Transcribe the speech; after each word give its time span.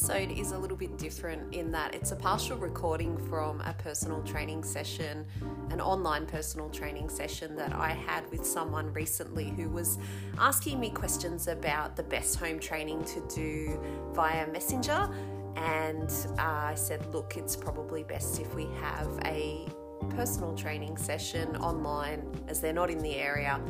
Episode 0.00 0.30
is 0.30 0.52
a 0.52 0.58
little 0.58 0.78
bit 0.78 0.96
different 0.96 1.54
in 1.54 1.70
that 1.70 1.94
it's 1.94 2.10
a 2.10 2.16
partial 2.16 2.56
recording 2.56 3.18
from 3.28 3.60
a 3.60 3.74
personal 3.74 4.22
training 4.22 4.64
session, 4.64 5.26
an 5.68 5.78
online 5.78 6.24
personal 6.24 6.70
training 6.70 7.10
session 7.10 7.54
that 7.54 7.74
I 7.74 7.90
had 7.90 8.24
with 8.30 8.46
someone 8.46 8.90
recently 8.94 9.50
who 9.50 9.68
was 9.68 9.98
asking 10.38 10.80
me 10.80 10.88
questions 10.88 11.48
about 11.48 11.96
the 11.96 12.02
best 12.02 12.36
home 12.36 12.58
training 12.58 13.04
to 13.04 13.20
do 13.28 13.78
via 14.14 14.46
Messenger. 14.46 15.10
And 15.56 16.10
uh, 16.38 16.70
I 16.70 16.74
said, 16.76 17.04
look, 17.12 17.36
it's 17.36 17.54
probably 17.54 18.02
best 18.02 18.40
if 18.40 18.54
we 18.54 18.68
have 18.80 19.06
a 19.26 19.66
personal 20.08 20.54
training 20.54 20.96
session 20.96 21.56
online 21.56 22.22
as 22.48 22.60
they're 22.60 22.72
not 22.72 22.90
in 22.90 22.98
the 22.98 23.16
area 23.16 23.60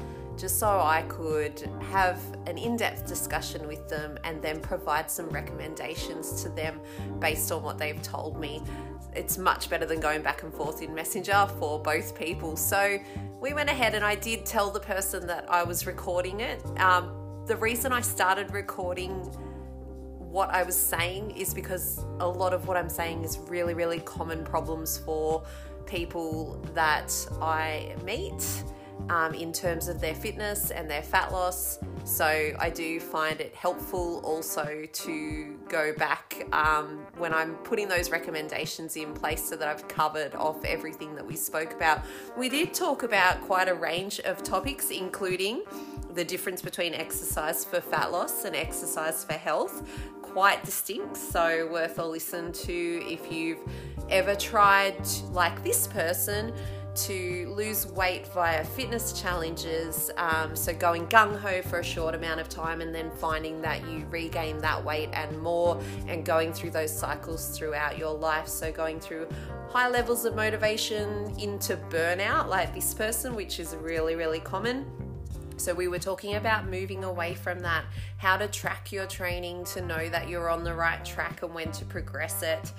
just 0.40 0.58
so 0.58 0.68
I 0.68 1.02
could 1.02 1.68
have 1.90 2.18
an 2.46 2.56
in 2.56 2.76
depth 2.76 3.06
discussion 3.06 3.68
with 3.68 3.88
them 3.90 4.18
and 4.24 4.40
then 4.40 4.60
provide 4.60 5.10
some 5.10 5.28
recommendations 5.28 6.42
to 6.42 6.48
them 6.48 6.80
based 7.18 7.52
on 7.52 7.62
what 7.62 7.76
they've 7.76 8.00
told 8.00 8.40
me. 8.40 8.62
It's 9.14 9.36
much 9.36 9.68
better 9.68 9.84
than 9.84 10.00
going 10.00 10.22
back 10.22 10.42
and 10.42 10.54
forth 10.54 10.80
in 10.80 10.94
Messenger 10.94 11.48
for 11.58 11.82
both 11.82 12.16
people. 12.16 12.56
So 12.56 12.98
we 13.38 13.52
went 13.52 13.68
ahead 13.68 13.94
and 13.94 14.02
I 14.04 14.14
did 14.14 14.46
tell 14.46 14.70
the 14.70 14.80
person 14.80 15.26
that 15.26 15.50
I 15.50 15.62
was 15.62 15.86
recording 15.86 16.40
it. 16.40 16.64
Um, 16.78 17.44
the 17.46 17.56
reason 17.56 17.92
I 17.92 18.00
started 18.00 18.50
recording 18.52 19.12
what 20.30 20.48
I 20.50 20.62
was 20.62 20.76
saying 20.76 21.32
is 21.32 21.52
because 21.52 22.04
a 22.20 22.28
lot 22.28 22.54
of 22.54 22.68
what 22.68 22.76
I'm 22.76 22.88
saying 22.88 23.24
is 23.24 23.38
really, 23.40 23.74
really 23.74 23.98
common 24.00 24.44
problems 24.44 24.96
for 24.96 25.44
people 25.90 26.62
that 26.74 27.12
I 27.42 27.94
meet 28.04 28.46
um, 29.08 29.34
in 29.34 29.52
terms 29.52 29.88
of 29.88 30.00
their 30.00 30.14
fitness 30.14 30.70
and 30.70 30.88
their 30.88 31.02
fat 31.02 31.32
loss. 31.32 31.78
So 32.04 32.26
I 32.58 32.70
do 32.70 33.00
find 33.00 33.40
it 33.40 33.54
helpful 33.54 34.20
also 34.24 34.84
to 34.90 35.58
go 35.68 35.92
back 35.94 36.46
um, 36.52 37.06
when 37.18 37.34
I'm 37.34 37.54
putting 37.56 37.88
those 37.88 38.10
recommendations 38.10 38.96
in 38.96 39.12
place 39.12 39.46
so 39.48 39.56
that 39.56 39.68
I've 39.68 39.86
covered 39.88 40.34
off 40.34 40.64
everything 40.64 41.14
that 41.16 41.26
we 41.26 41.36
spoke 41.36 41.72
about. 41.72 42.02
We 42.36 42.48
did 42.48 42.72
talk 42.72 43.02
about 43.02 43.40
quite 43.42 43.68
a 43.68 43.74
range 43.74 44.20
of 44.20 44.42
topics, 44.42 44.90
including 44.90 45.62
the 46.14 46.24
difference 46.24 46.62
between 46.62 46.94
exercise 46.94 47.64
for 47.64 47.80
fat 47.80 48.12
loss 48.12 48.44
and 48.44 48.56
exercise 48.56 49.24
for 49.24 49.34
health. 49.34 49.88
Quite 50.22 50.64
distinct, 50.64 51.16
so 51.16 51.68
worth 51.70 51.98
a 51.98 52.04
listen 52.04 52.52
to 52.52 53.02
if 53.06 53.32
you've 53.32 53.58
ever 54.10 54.34
tried, 54.34 55.06
like 55.32 55.62
this 55.62 55.86
person, 55.86 56.52
to 56.94 57.52
lose 57.56 57.86
weight 57.86 58.26
via 58.28 58.64
fitness 58.64 59.20
challenges. 59.20 60.10
Um, 60.16 60.56
so, 60.56 60.74
going 60.74 61.06
gung 61.06 61.38
ho 61.38 61.62
for 61.62 61.78
a 61.78 61.84
short 61.84 62.14
amount 62.14 62.40
of 62.40 62.48
time 62.48 62.80
and 62.80 62.94
then 62.94 63.10
finding 63.10 63.62
that 63.62 63.86
you 63.88 64.06
regain 64.10 64.58
that 64.58 64.84
weight 64.84 65.10
and 65.12 65.40
more, 65.40 65.80
and 66.08 66.24
going 66.24 66.52
through 66.52 66.70
those 66.70 66.96
cycles 66.96 67.56
throughout 67.56 67.96
your 67.96 68.12
life. 68.12 68.48
So, 68.48 68.72
going 68.72 69.00
through 69.00 69.28
high 69.68 69.88
levels 69.88 70.24
of 70.24 70.34
motivation 70.34 71.32
into 71.38 71.76
burnout, 71.90 72.48
like 72.48 72.74
this 72.74 72.92
person, 72.92 73.34
which 73.34 73.60
is 73.60 73.76
really, 73.76 74.16
really 74.16 74.40
common. 74.40 74.84
So, 75.60 75.74
we 75.74 75.88
were 75.88 75.98
talking 75.98 76.36
about 76.36 76.68
moving 76.68 77.04
away 77.04 77.34
from 77.34 77.60
that, 77.60 77.84
how 78.16 78.36
to 78.36 78.48
track 78.48 78.92
your 78.92 79.06
training 79.06 79.64
to 79.66 79.82
know 79.82 80.08
that 80.08 80.28
you're 80.28 80.48
on 80.48 80.64
the 80.64 80.74
right 80.74 81.04
track 81.04 81.42
and 81.42 81.54
when 81.54 81.70
to 81.72 81.84
progress 81.84 82.42
it. 82.42 82.72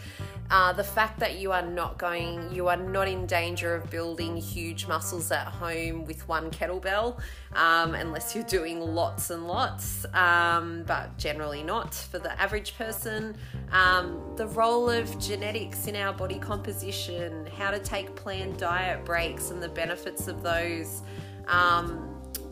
Uh, 0.51 0.73
the 0.73 0.83
fact 0.83 1.17
that 1.19 1.37
you 1.37 1.53
are 1.53 1.61
not 1.61 1.97
going, 1.97 2.53
you 2.53 2.67
are 2.67 2.75
not 2.75 3.07
in 3.07 3.25
danger 3.25 3.73
of 3.73 3.89
building 3.89 4.35
huge 4.35 4.85
muscles 4.85 5.31
at 5.31 5.47
home 5.47 6.03
with 6.03 6.27
one 6.27 6.51
kettlebell, 6.51 7.17
um, 7.53 7.95
unless 7.95 8.35
you're 8.35 8.43
doing 8.43 8.81
lots 8.81 9.29
and 9.29 9.47
lots, 9.47 10.05
um, 10.13 10.83
but 10.85 11.17
generally 11.17 11.63
not 11.63 11.93
for 11.93 12.19
the 12.19 12.37
average 12.41 12.77
person. 12.77 13.37
Um, 13.71 14.21
the 14.35 14.47
role 14.47 14.89
of 14.89 15.17
genetics 15.19 15.87
in 15.87 15.95
our 15.95 16.11
body 16.11 16.37
composition, 16.37 17.47
how 17.57 17.71
to 17.71 17.79
take 17.79 18.13
planned 18.15 18.57
diet 18.57 19.05
breaks 19.05 19.51
and 19.51 19.63
the 19.63 19.69
benefits 19.69 20.27
of 20.27 20.43
those. 20.43 21.01
Um, 21.47 22.10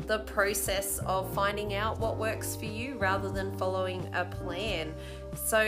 the 0.09 0.19
process 0.19 0.97
of 1.05 1.31
finding 1.35 1.75
out 1.75 1.99
what 1.99 2.17
works 2.17 2.55
for 2.55 2.65
you 2.65 2.97
rather 2.97 3.29
than 3.29 3.55
following 3.59 4.09
a 4.15 4.25
plan. 4.25 4.91
So 5.35 5.61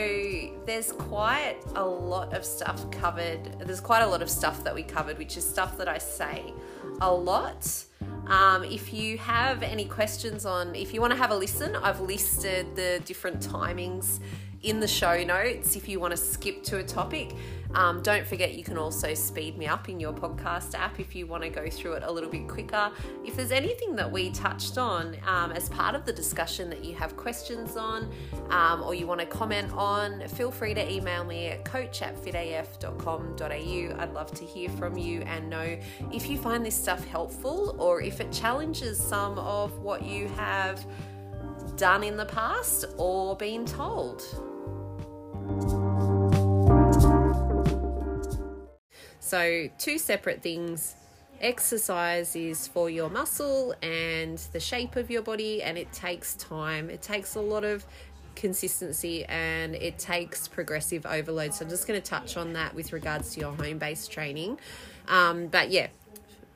there's 0.66 0.90
quite 0.90 1.58
a 1.76 1.84
lot 1.84 2.34
of 2.34 2.44
stuff 2.44 2.90
covered. 2.90 3.56
There's 3.60 3.80
quite 3.80 4.02
a 4.02 4.06
lot 4.06 4.20
of 4.20 4.28
stuff 4.28 4.64
that 4.64 4.74
we 4.74 4.82
covered, 4.82 5.16
which 5.16 5.36
is 5.36 5.48
stuff 5.48 5.78
that 5.78 5.86
I 5.86 5.98
say 5.98 6.52
a 7.00 7.12
lot. 7.12 7.84
Um, 8.26 8.64
if 8.64 8.92
you 8.92 9.16
have 9.18 9.62
any 9.62 9.84
questions 9.84 10.44
on, 10.44 10.74
if 10.74 10.92
you 10.92 11.00
want 11.00 11.12
to 11.12 11.18
have 11.18 11.30
a 11.30 11.36
listen, 11.36 11.76
I've 11.76 12.00
listed 12.00 12.74
the 12.74 13.00
different 13.04 13.38
timings 13.38 14.18
in 14.62 14.78
the 14.78 14.88
show 14.88 15.22
notes 15.24 15.76
if 15.76 15.88
you 15.88 15.98
want 15.98 16.12
to 16.12 16.16
skip 16.16 16.62
to 16.64 16.78
a 16.78 16.82
topic. 16.82 17.34
Um, 17.74 18.02
don't 18.02 18.26
forget 18.26 18.54
you 18.54 18.64
can 18.64 18.76
also 18.76 19.14
speed 19.14 19.56
me 19.56 19.66
up 19.66 19.88
in 19.88 19.98
your 19.98 20.12
podcast 20.12 20.74
app 20.74 21.00
if 21.00 21.14
you 21.14 21.26
want 21.26 21.42
to 21.42 21.48
go 21.48 21.68
through 21.70 21.94
it 21.94 22.02
a 22.04 22.12
little 22.12 22.28
bit 22.28 22.46
quicker. 22.46 22.92
If 23.24 23.36
there's 23.36 23.50
anything 23.50 23.96
that 23.96 24.10
we 24.10 24.30
touched 24.30 24.76
on 24.78 25.16
um, 25.26 25.52
as 25.52 25.68
part 25.70 25.94
of 25.94 26.04
the 26.04 26.12
discussion 26.12 26.68
that 26.70 26.84
you 26.84 26.94
have 26.94 27.16
questions 27.16 27.76
on 27.76 28.10
um, 28.50 28.82
or 28.82 28.94
you 28.94 29.06
want 29.06 29.20
to 29.20 29.26
comment 29.26 29.72
on, 29.72 30.28
feel 30.28 30.50
free 30.50 30.74
to 30.74 30.92
email 30.92 31.24
me 31.24 31.48
at 31.48 31.64
coach 31.64 32.02
at 32.02 32.14
fitaf.com.au. 32.22 34.02
I'd 34.02 34.12
love 34.12 34.32
to 34.34 34.44
hear 34.44 34.68
from 34.70 34.98
you 34.98 35.22
and 35.22 35.48
know 35.48 35.78
if 36.12 36.28
you 36.28 36.36
find 36.36 36.64
this 36.64 36.76
stuff 36.76 37.06
helpful 37.06 37.74
or 37.78 38.02
if 38.02 38.20
it 38.20 38.30
challenges 38.30 39.00
some 39.00 39.38
of 39.38 39.78
what 39.78 40.04
you 40.04 40.28
have 40.28 40.84
done 41.76 42.04
in 42.04 42.16
the 42.16 42.26
past 42.26 42.84
or 42.98 43.34
been 43.36 43.64
told. 43.64 44.51
So, 49.32 49.70
two 49.78 49.96
separate 49.96 50.42
things. 50.42 50.94
Exercise 51.40 52.36
is 52.36 52.68
for 52.68 52.90
your 52.90 53.08
muscle 53.08 53.74
and 53.80 54.36
the 54.52 54.60
shape 54.60 54.94
of 54.94 55.10
your 55.10 55.22
body, 55.22 55.62
and 55.62 55.78
it 55.78 55.90
takes 55.90 56.34
time. 56.34 56.90
It 56.90 57.00
takes 57.00 57.34
a 57.34 57.40
lot 57.40 57.64
of 57.64 57.86
consistency 58.36 59.24
and 59.24 59.74
it 59.74 59.98
takes 59.98 60.48
progressive 60.48 61.06
overload. 61.06 61.54
So, 61.54 61.64
I'm 61.64 61.70
just 61.70 61.88
going 61.88 61.98
to 61.98 62.06
touch 62.06 62.36
on 62.36 62.52
that 62.52 62.74
with 62.74 62.92
regards 62.92 63.32
to 63.32 63.40
your 63.40 63.52
home 63.52 63.78
based 63.78 64.12
training. 64.12 64.58
Um, 65.08 65.46
but 65.46 65.70
yeah, 65.70 65.86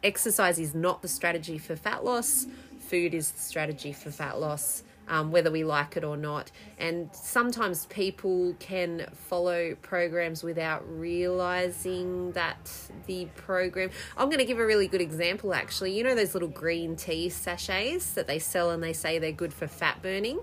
exercise 0.04 0.58
is 0.58 0.74
not 0.74 1.00
the 1.00 1.08
strategy 1.08 1.56
for 1.56 1.76
fat 1.76 2.04
loss, 2.04 2.46
food 2.78 3.14
is 3.14 3.30
the 3.30 3.40
strategy 3.40 3.94
for 3.94 4.10
fat 4.10 4.38
loss 4.38 4.82
um, 5.08 5.30
whether 5.30 5.50
we 5.50 5.64
like 5.64 5.96
it 5.96 6.04
or 6.04 6.16
not. 6.16 6.50
And 6.78 7.10
sometimes 7.12 7.86
people 7.86 8.54
can 8.58 9.06
follow 9.12 9.74
programs 9.82 10.42
without 10.42 10.82
realizing 10.88 12.32
that 12.32 12.70
the 13.06 13.26
program. 13.36 13.90
I'm 14.16 14.28
going 14.28 14.38
to 14.38 14.44
give 14.44 14.58
a 14.58 14.66
really 14.66 14.88
good 14.88 15.00
example 15.00 15.54
actually. 15.54 15.96
You 15.96 16.04
know, 16.04 16.14
those 16.14 16.34
little 16.34 16.48
green 16.48 16.96
tea 16.96 17.28
sachets 17.28 18.12
that 18.14 18.26
they 18.26 18.38
sell 18.38 18.70
and 18.70 18.82
they 18.82 18.92
say 18.92 19.18
they're 19.18 19.32
good 19.32 19.54
for 19.54 19.66
fat 19.66 20.02
burning? 20.02 20.40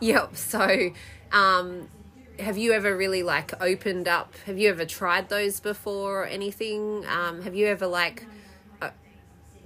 Yep. 0.00 0.36
So, 0.36 0.90
um, 1.30 1.88
have 2.38 2.58
you 2.58 2.72
ever 2.72 2.96
really 2.96 3.22
like 3.22 3.52
opened 3.62 4.08
up? 4.08 4.34
Have 4.46 4.58
you 4.58 4.68
ever 4.68 4.84
tried 4.84 5.28
those 5.28 5.60
before 5.60 6.22
or 6.22 6.26
anything? 6.26 7.06
Um, 7.06 7.42
have 7.42 7.54
you 7.54 7.66
ever 7.66 7.86
like, 7.86 8.26
uh, 8.80 8.90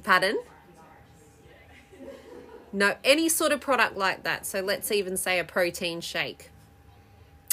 pardon? 0.02 0.38
No, 2.76 2.94
any 3.05 3.31
sort 3.31 3.52
of 3.52 3.61
product 3.62 3.96
like 3.96 4.25
that. 4.25 4.44
So 4.44 4.61
let's 4.61 4.93
even 4.93 5.17
say 5.17 5.38
a 5.38 5.44
protein 5.44 6.02
shake, 6.02 6.50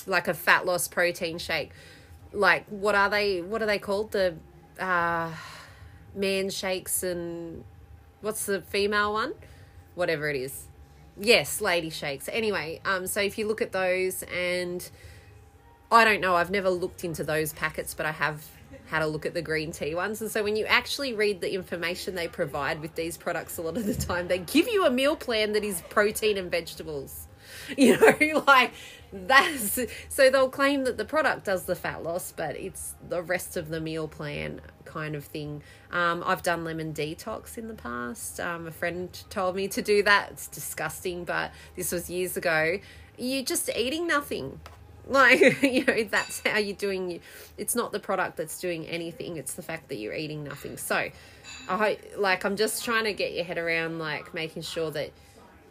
like 0.06 0.28
a 0.28 0.34
fat 0.34 0.66
loss 0.66 0.90
protein 0.90 1.38
shake. 1.38 1.72
Like 2.34 2.66
what 2.68 2.94
are 2.94 3.10
they? 3.10 3.42
What 3.42 3.62
are 3.62 3.66
they 3.66 3.80
called? 3.80 4.12
The 4.12 4.36
uh, 4.78 5.31
man 6.14 6.50
shakes 6.50 7.04
and 7.04 7.64
what's 8.20 8.46
the 8.48 8.64
female 8.64 9.14
one? 9.14 9.34
Whatever 9.96 10.30
it 10.30 10.36
is. 10.36 10.66
Yes, 11.18 11.62
lady 11.62 11.90
shakes. 11.90 12.28
Anyway, 12.30 12.81
um, 12.84 13.08
so 13.08 13.22
if 13.22 13.38
you 13.38 13.48
look 13.48 13.62
at 13.62 13.72
those 13.72 14.24
and 14.24 14.90
I 15.90 16.04
don't 16.04 16.19
know, 16.19 16.36
I've 16.36 16.52
never 16.52 16.69
looked 16.69 17.06
into 17.06 17.24
those 17.24 17.54
packets, 17.54 17.94
but 17.94 18.06
I 18.06 18.12
have 18.12 18.46
had 18.88 19.01
a 19.01 19.07
look 19.07 19.25
at 19.25 19.33
the 19.33 19.41
green 19.41 19.71
tea 19.71 19.95
ones. 19.95 20.21
And 20.21 20.30
so 20.30 20.44
when 20.44 20.56
you 20.56 20.65
actually 20.65 21.13
read 21.13 21.41
the 21.41 21.53
information 21.53 22.15
they 22.15 22.27
provide 22.27 22.81
with 22.81 22.95
these 22.95 23.18
products, 23.18 23.57
a 23.57 23.62
lot 23.62 23.77
of 23.77 23.85
the 23.85 23.95
time 23.95 24.27
they 24.27 24.39
give 24.39 24.68
you 24.68 24.85
a 24.85 24.91
meal 24.91 25.15
plan 25.15 25.53
that 25.53 25.63
is 25.63 25.81
protein 25.89 26.38
and 26.38 26.51
vegetables. 26.51 27.27
You 27.77 27.97
know, 27.97 28.44
like 28.47 28.74
that's 29.13 29.80
so 30.09 30.30
they'll 30.30 30.50
claim 30.50 30.85
that 30.85 30.97
the 30.97 31.06
product 31.06 31.45
does 31.45 31.63
the 31.63 31.75
fat 31.75 32.03
loss, 32.03 32.31
but 32.31 32.56
it's 32.57 32.95
the 33.07 33.21
rest 33.21 33.56
of 33.56 33.69
the 33.69 33.80
meal 33.80 34.07
plan 34.07 34.59
kind 34.85 35.15
of 35.15 35.25
thing. 35.25 35.62
Um, 35.91 36.24
I've 36.25 36.41
done 36.41 36.63
lemon 36.63 36.94
detox 36.94 37.57
in 37.57 37.68
the 37.68 37.74
past. 37.74 38.39
Um, 38.39 38.68
a 38.68 38.71
friend 38.71 39.09
told 39.30 39.56
me 39.56 39.68
to 39.69 39.81
do 39.81 40.03
that. 40.03 40.31
It's 40.31 40.47
disgusting, 40.47 41.25
but 41.25 41.51
this 41.75 41.91
was 41.91 42.09
years 42.09 42.35
ago. 42.38 42.80
You're 43.18 43.44
just 43.44 43.69
eating 43.75 44.07
nothing. 44.07 44.59
Like, 45.08 45.40
you 45.64 45.86
know, 45.86 46.04
that's 46.04 46.42
how 46.46 46.58
you're 46.58 46.76
doing. 46.76 47.20
It's 47.58 47.76
not 47.76 47.92
the 47.92 48.00
product 48.00 48.38
that's 48.38 48.60
doing 48.60 48.86
anything, 48.88 49.38
it's 49.38 49.54
the 49.54 49.62
fact 49.62 49.90
that 49.90 49.96
you're 49.96 50.14
eating 50.14 50.44
nothing. 50.44 50.78
So, 50.78 51.10
I 51.70 51.98
like, 52.18 52.46
I'm 52.46 52.56
just 52.56 52.84
trying 52.84 53.06
to 53.06 53.14
get 53.14 53.34
your 53.34 53.46
head 53.46 53.58
around, 53.58 54.00
like, 54.00 54.34
making 54.34 54.64
sure 54.64 54.92
that 54.92 55.12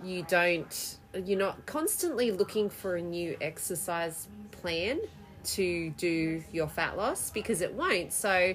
you 0.05 0.25
don't, 0.29 0.97
you're 1.25 1.39
not 1.39 1.65
constantly 1.67 2.31
looking 2.31 2.69
for 2.69 2.97
a 2.97 3.03
new 3.03 3.37
exercise 3.41 4.29
plan 4.51 5.01
to 5.45 5.91
do 5.91 6.43
your 6.53 6.69
fat 6.69 6.97
loss 6.97 7.31
because 7.31 7.63
it 7.63 7.73
won't. 7.75 8.13
So, 8.13 8.55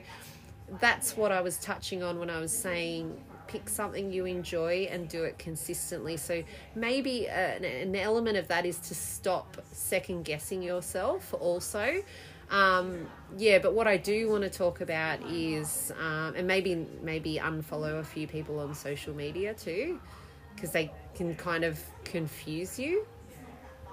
that's 0.80 1.16
what 1.16 1.32
I 1.32 1.42
was 1.42 1.58
touching 1.58 2.04
on 2.04 2.20
when 2.20 2.30
I 2.30 2.40
was 2.40 2.52
saying 2.52 3.18
pick 3.48 3.70
something 3.70 4.12
you 4.12 4.26
enjoy 4.26 4.88
and 4.92 5.08
do 5.10 5.24
it 5.24 5.40
consistently. 5.40 6.18
So 6.18 6.44
maybe 6.76 7.28
an, 7.28 7.64
an 7.64 7.96
element 7.96 8.38
of 8.38 8.48
that 8.50 8.66
is 8.66 8.78
to 8.80 8.96
stop 8.96 9.58
second 9.72 10.26
guessing 10.26 10.62
yourself 10.62 11.34
also. 11.40 12.04
Um, 12.50 13.08
yeah, 13.38 13.60
but 13.60 13.74
what 13.74 13.88
I 13.88 13.98
do 13.98 14.30
want 14.30 14.44
to 14.44 14.50
talk 14.50 14.80
about 14.82 15.22
is, 15.30 15.92
um, 16.00 16.34
and 16.36 16.48
maybe 16.48 16.88
maybe 17.02 17.40
unfollow 17.44 18.00
a 18.00 18.04
few 18.04 18.26
people 18.26 18.60
on 18.60 18.74
social 18.74 19.14
media 19.14 19.54
too, 19.54 20.00
because 20.56 20.72
they 20.72 20.92
can 21.14 21.36
kind 21.36 21.66
of 21.66 21.80
confuse 22.06 22.80
you. 22.80 23.06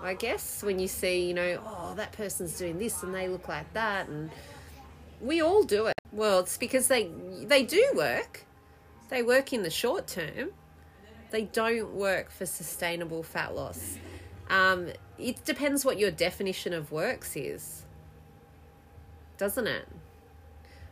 I 0.00 0.14
guess 0.14 0.62
when 0.62 0.78
you 0.78 0.86
see, 0.86 1.26
you 1.26 1.34
know, 1.34 1.60
oh, 1.66 1.94
that 1.96 2.12
person's 2.12 2.56
doing 2.58 2.78
this 2.78 3.02
and 3.02 3.14
they 3.14 3.28
look 3.28 3.48
like 3.48 3.72
that, 3.72 4.08
and 4.08 4.30
we 5.20 5.40
all 5.40 5.64
do 5.64 5.86
it. 5.86 5.94
Well, 6.12 6.40
it's 6.40 6.56
because 6.56 6.86
they 6.86 7.10
they 7.46 7.64
do 7.64 7.84
work. 7.96 8.44
They 9.08 9.22
work 9.22 9.52
in 9.52 9.62
the 9.62 9.70
short 9.70 10.06
term. 10.06 10.50
They 11.30 11.42
don't 11.42 11.94
work 11.94 12.30
for 12.30 12.46
sustainable 12.46 13.22
fat 13.22 13.54
loss. 13.54 13.98
Um, 14.48 14.88
it 15.18 15.44
depends 15.44 15.84
what 15.84 15.98
your 15.98 16.10
definition 16.10 16.72
of 16.72 16.92
works 16.92 17.36
is, 17.36 17.84
doesn't 19.38 19.66
it? 19.66 19.88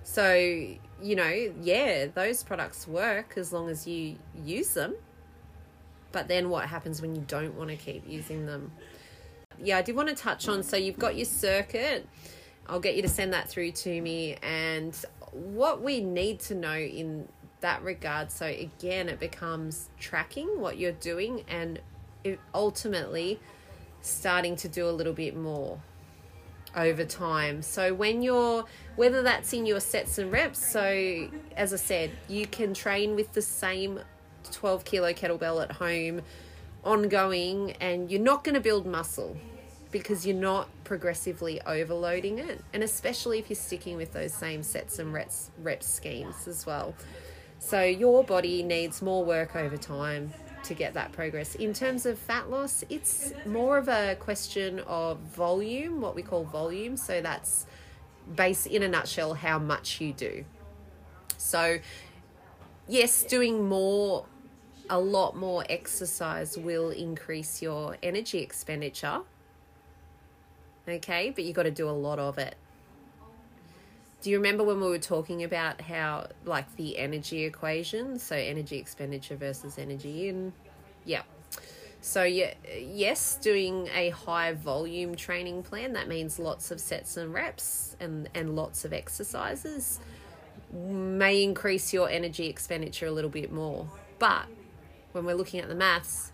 So, 0.04 0.34
you 0.34 1.16
know, 1.16 1.52
yeah, 1.60 2.06
those 2.06 2.42
products 2.42 2.88
work 2.88 3.34
as 3.36 3.52
long 3.52 3.68
as 3.68 3.86
you 3.86 4.16
use 4.44 4.74
them. 4.74 4.94
But 6.10 6.28
then 6.28 6.50
what 6.50 6.68
happens 6.68 7.00
when 7.00 7.14
you 7.14 7.24
don't 7.26 7.56
want 7.56 7.70
to 7.70 7.76
keep 7.76 8.08
using 8.08 8.46
them? 8.46 8.72
Yeah, 9.62 9.78
I 9.78 9.82
did 9.82 9.94
want 9.94 10.08
to 10.08 10.14
touch 10.14 10.48
on 10.48 10.62
so 10.62 10.76
you've 10.76 10.98
got 10.98 11.16
your 11.16 11.26
circuit 11.26 12.06
I'll 12.66 12.80
get 12.80 12.96
you 12.96 13.02
to 13.02 13.08
send 13.08 13.32
that 13.32 13.48
through 13.48 13.72
to 13.72 14.00
me. 14.00 14.36
And 14.42 14.96
what 15.32 15.82
we 15.82 16.00
need 16.00 16.40
to 16.40 16.54
know 16.54 16.76
in 16.76 17.28
that 17.62 17.82
regard, 17.82 18.30
so 18.30 18.46
again, 18.46 19.08
it 19.08 19.18
becomes 19.18 19.88
tracking 19.98 20.60
what 20.60 20.78
you're 20.78 20.92
doing 20.92 21.44
and 21.48 21.80
ultimately 22.54 23.40
starting 24.02 24.54
to 24.56 24.68
do 24.68 24.88
a 24.88 24.90
little 24.90 25.12
bit 25.12 25.36
more 25.36 25.80
over 26.76 27.04
time. 27.04 27.62
So 27.62 27.94
when 27.94 28.22
you're 28.22 28.64
whether 28.96 29.22
that's 29.22 29.52
in 29.52 29.66
your 29.66 29.80
sets 29.80 30.18
and 30.18 30.30
reps, 30.30 30.58
so 30.70 31.28
as 31.56 31.72
I 31.72 31.76
said, 31.76 32.10
you 32.28 32.46
can 32.46 32.74
train 32.74 33.16
with 33.16 33.32
the 33.32 33.42
same 33.42 34.00
12 34.50 34.84
kilo 34.84 35.12
kettlebell 35.12 35.62
at 35.62 35.72
home 35.72 36.22
ongoing 36.84 37.72
and 37.80 38.10
you're 38.10 38.20
not 38.20 38.44
going 38.44 38.54
to 38.54 38.60
build 38.60 38.86
muscle 38.86 39.36
because 39.90 40.26
you're 40.26 40.36
not 40.36 40.68
progressively 40.84 41.60
overloading 41.62 42.38
it. 42.38 42.60
And 42.72 42.82
especially 42.82 43.38
if 43.38 43.50
you're 43.50 43.56
sticking 43.56 43.96
with 43.96 44.12
those 44.12 44.32
same 44.32 44.62
sets 44.62 44.98
and 44.98 45.12
reps, 45.12 45.50
rep 45.62 45.82
schemes 45.82 46.48
as 46.48 46.66
well. 46.66 46.94
So 47.62 47.80
your 47.82 48.24
body 48.24 48.64
needs 48.64 49.00
more 49.00 49.24
work 49.24 49.54
over 49.54 49.76
time 49.76 50.32
to 50.64 50.74
get 50.74 50.94
that 50.94 51.12
progress. 51.12 51.54
In 51.54 51.72
terms 51.72 52.06
of 52.06 52.18
fat 52.18 52.50
loss, 52.50 52.82
it's 52.90 53.32
more 53.46 53.78
of 53.78 53.86
a 53.86 54.16
question 54.16 54.80
of 54.80 55.18
volume, 55.20 56.00
what 56.00 56.16
we 56.16 56.22
call 56.22 56.42
volume. 56.42 56.96
So 56.96 57.20
that's 57.20 57.66
base 58.34 58.66
in 58.66 58.82
a 58.82 58.88
nutshell 58.88 59.34
how 59.34 59.60
much 59.60 60.00
you 60.00 60.12
do. 60.12 60.44
So 61.38 61.78
yes, 62.88 63.22
doing 63.22 63.68
more 63.68 64.26
a 64.90 64.98
lot 64.98 65.36
more 65.36 65.64
exercise 65.70 66.58
will 66.58 66.90
increase 66.90 67.62
your 67.62 67.96
energy 68.02 68.40
expenditure 68.40 69.22
okay? 70.88 71.30
But 71.30 71.44
you 71.44 71.52
got 71.52 71.64
to 71.64 71.70
do 71.70 71.88
a 71.88 71.90
lot 71.90 72.18
of 72.18 72.38
it. 72.38 72.56
Do 74.22 74.30
you 74.30 74.36
remember 74.36 74.62
when 74.62 74.80
we 74.80 74.88
were 74.88 74.98
talking 74.98 75.42
about 75.42 75.80
how, 75.80 76.28
like, 76.44 76.76
the 76.76 76.96
energy 76.96 77.42
equation? 77.42 78.20
So, 78.20 78.36
energy 78.36 78.78
expenditure 78.78 79.34
versus 79.34 79.78
energy 79.78 80.28
in? 80.28 80.52
Yeah. 81.04 81.22
So, 82.00 82.22
yeah, 82.22 82.54
yes, 82.80 83.34
doing 83.34 83.88
a 83.92 84.10
high 84.10 84.52
volume 84.52 85.16
training 85.16 85.64
plan, 85.64 85.94
that 85.94 86.06
means 86.06 86.38
lots 86.38 86.70
of 86.70 86.78
sets 86.80 87.16
and 87.16 87.34
reps 87.34 87.96
and, 87.98 88.28
and 88.32 88.54
lots 88.54 88.84
of 88.84 88.92
exercises, 88.92 89.98
may 90.72 91.42
increase 91.42 91.92
your 91.92 92.08
energy 92.08 92.46
expenditure 92.46 93.06
a 93.06 93.12
little 93.12 93.28
bit 93.28 93.50
more. 93.50 93.88
But 94.20 94.46
when 95.10 95.24
we're 95.24 95.34
looking 95.34 95.58
at 95.58 95.68
the 95.68 95.74
maths, 95.74 96.30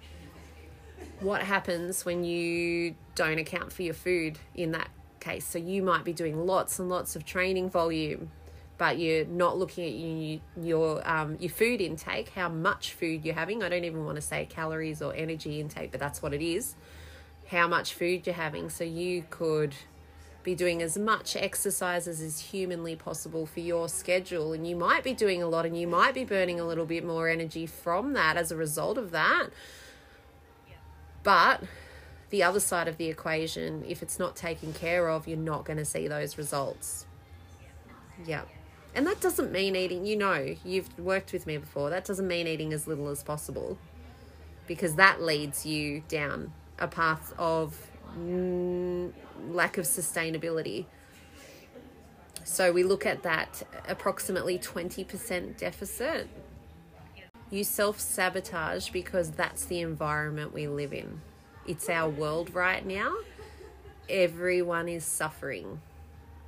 what 1.21 1.43
happens 1.43 2.05
when 2.05 2.23
you 2.23 2.95
don't 3.15 3.39
account 3.39 3.73
for 3.73 3.83
your 3.83 3.95
food 3.95 4.39
in 4.55 4.73
that 4.73 4.91
case? 5.21 5.47
So 5.47 5.59
you 5.59 5.83
might 5.83 6.05
be 6.05 6.13
doing 6.13 6.47
lots 6.47 6.79
and 6.79 6.89
lots 6.89 7.17
of 7.17 7.25
training 7.25 7.71
volume, 7.71 8.31
but 8.77 8.99
you're 8.99 9.25
not 9.25 9.59
looking 9.59 9.85
at 9.85 10.65
your 10.65 11.09
um, 11.09 11.37
your 11.41 11.51
food 11.51 11.81
intake, 11.81 12.31
how 12.31 12.49
much 12.49 12.93
food 12.93 13.25
you're 13.25 13.35
having. 13.35 13.63
I 13.63 13.69
don't 13.69 13.85
even 13.85 14.05
want 14.05 14.17
to 14.17 14.23
say 14.23 14.47
calories 14.47 15.03
or 15.03 15.15
energy 15.15 15.61
intake, 15.61 15.91
but 15.91 16.01
that's 16.01 16.23
what 16.23 16.33
it 16.33 16.43
is. 16.43 16.75
How 17.49 17.67
much 17.67 17.95
food 17.95 18.27
you're 18.27 18.35
having. 18.35 18.69
So 18.71 18.85
you 18.85 19.25
could 19.31 19.75
be 20.49 20.55
doing 20.55 20.81
as 20.81 20.97
much 20.97 21.37
exercise 21.37 22.09
as 22.09 22.21
is 22.21 22.41
humanly 22.41 22.97
possible 22.97 23.45
for 23.45 23.61
your 23.61 23.87
schedule 23.87 24.55
and 24.55 24.67
you 24.67 24.75
might 24.75 25.05
be 25.05 25.13
doing 25.13 25.43
a 25.43 25.47
lot 25.47 25.67
and 25.67 25.79
you 25.79 25.87
might 25.87 26.15
be 26.15 26.25
burning 26.25 26.59
a 26.59 26.67
little 26.67 26.87
bit 26.87 27.05
more 27.05 27.29
energy 27.29 27.67
from 27.67 28.15
that 28.15 28.37
as 28.37 28.51
a 28.51 28.57
result 28.57 28.97
of 28.97 29.11
that 29.11 29.49
but 31.23 31.63
the 32.31 32.43
other 32.43 32.61
side 32.61 32.89
of 32.89 32.97
the 32.97 33.07
equation, 33.07 33.85
if 33.87 34.03
it's 34.03 34.19
not 34.19 34.37
taken 34.37 34.73
care 34.73 35.09
of, 35.09 35.27
you're 35.27 35.39
not 35.39 35.65
going 35.65 35.79
to 35.79 35.85
see 35.85 36.09
those 36.09 36.37
results. 36.37 37.07
Yeah. 38.25 38.43
And 38.95 39.07
that 39.07 39.21
doesn't 39.21 39.53
mean 39.53 39.77
eating, 39.77 40.07
you 40.07 40.17
know, 40.17 40.57
you've 40.65 40.99
worked 40.99 41.33
with 41.33 41.47
me 41.47 41.57
before, 41.57 41.91
that 41.91 42.05
doesn't 42.05 42.27
mean 42.27 42.47
eating 42.47 42.73
as 42.73 42.87
little 42.87 43.09
as 43.09 43.23
possible 43.23 43.79
because 44.67 44.97
that 44.97 45.23
leads 45.23 45.65
you 45.65 46.03
down 46.09 46.53
a 46.79 46.89
path 46.89 47.33
of 47.39 47.91
mm, 48.19 49.13
lack 49.51 49.79
of 49.79 49.85
sustainability. 49.85 50.87
So 52.45 52.73
we 52.73 52.83
look 52.83 53.07
at 53.07 53.23
that 53.23 53.63
approximately 53.87 54.59
20% 54.59 55.57
deficit 55.57 56.29
you 57.51 57.65
self 57.65 57.99
sabotage 57.99 58.91
because 58.91 59.31
that's 59.31 59.65
the 59.65 59.81
environment 59.81 60.53
we 60.53 60.69
live 60.69 60.93
in. 60.93 61.21
It's 61.69 61.89
our 61.89 62.11
world 62.11 62.53
right 62.55 62.85
now. 62.85 63.15
Everyone 64.09 64.89
is 64.89 65.05
suffering. 65.05 65.81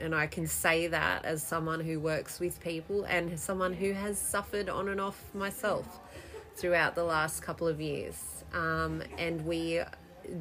And 0.01 0.15
I 0.15 0.27
can 0.27 0.49
say 0.49 0.89
that 0.89 1.25
as 1.25 1.47
someone 1.47 1.79
who 1.81 2.01
works 2.01 2.41
with 2.41 2.59
people 2.61 3.05
and 3.05 3.39
someone 3.39 3.75
who 3.75 3.93
has 3.93 4.19
suffered 4.19 4.69
on 4.69 4.89
and 4.89 5.01
off 5.01 5.23
myself 5.35 6.01
throughout 6.57 6.97
the 6.97 7.05
last 7.05 7.43
couple 7.43 7.69
of 7.69 7.81
years. 7.81 8.43
Um, 8.53 9.03
and 9.19 9.47
we 9.47 9.83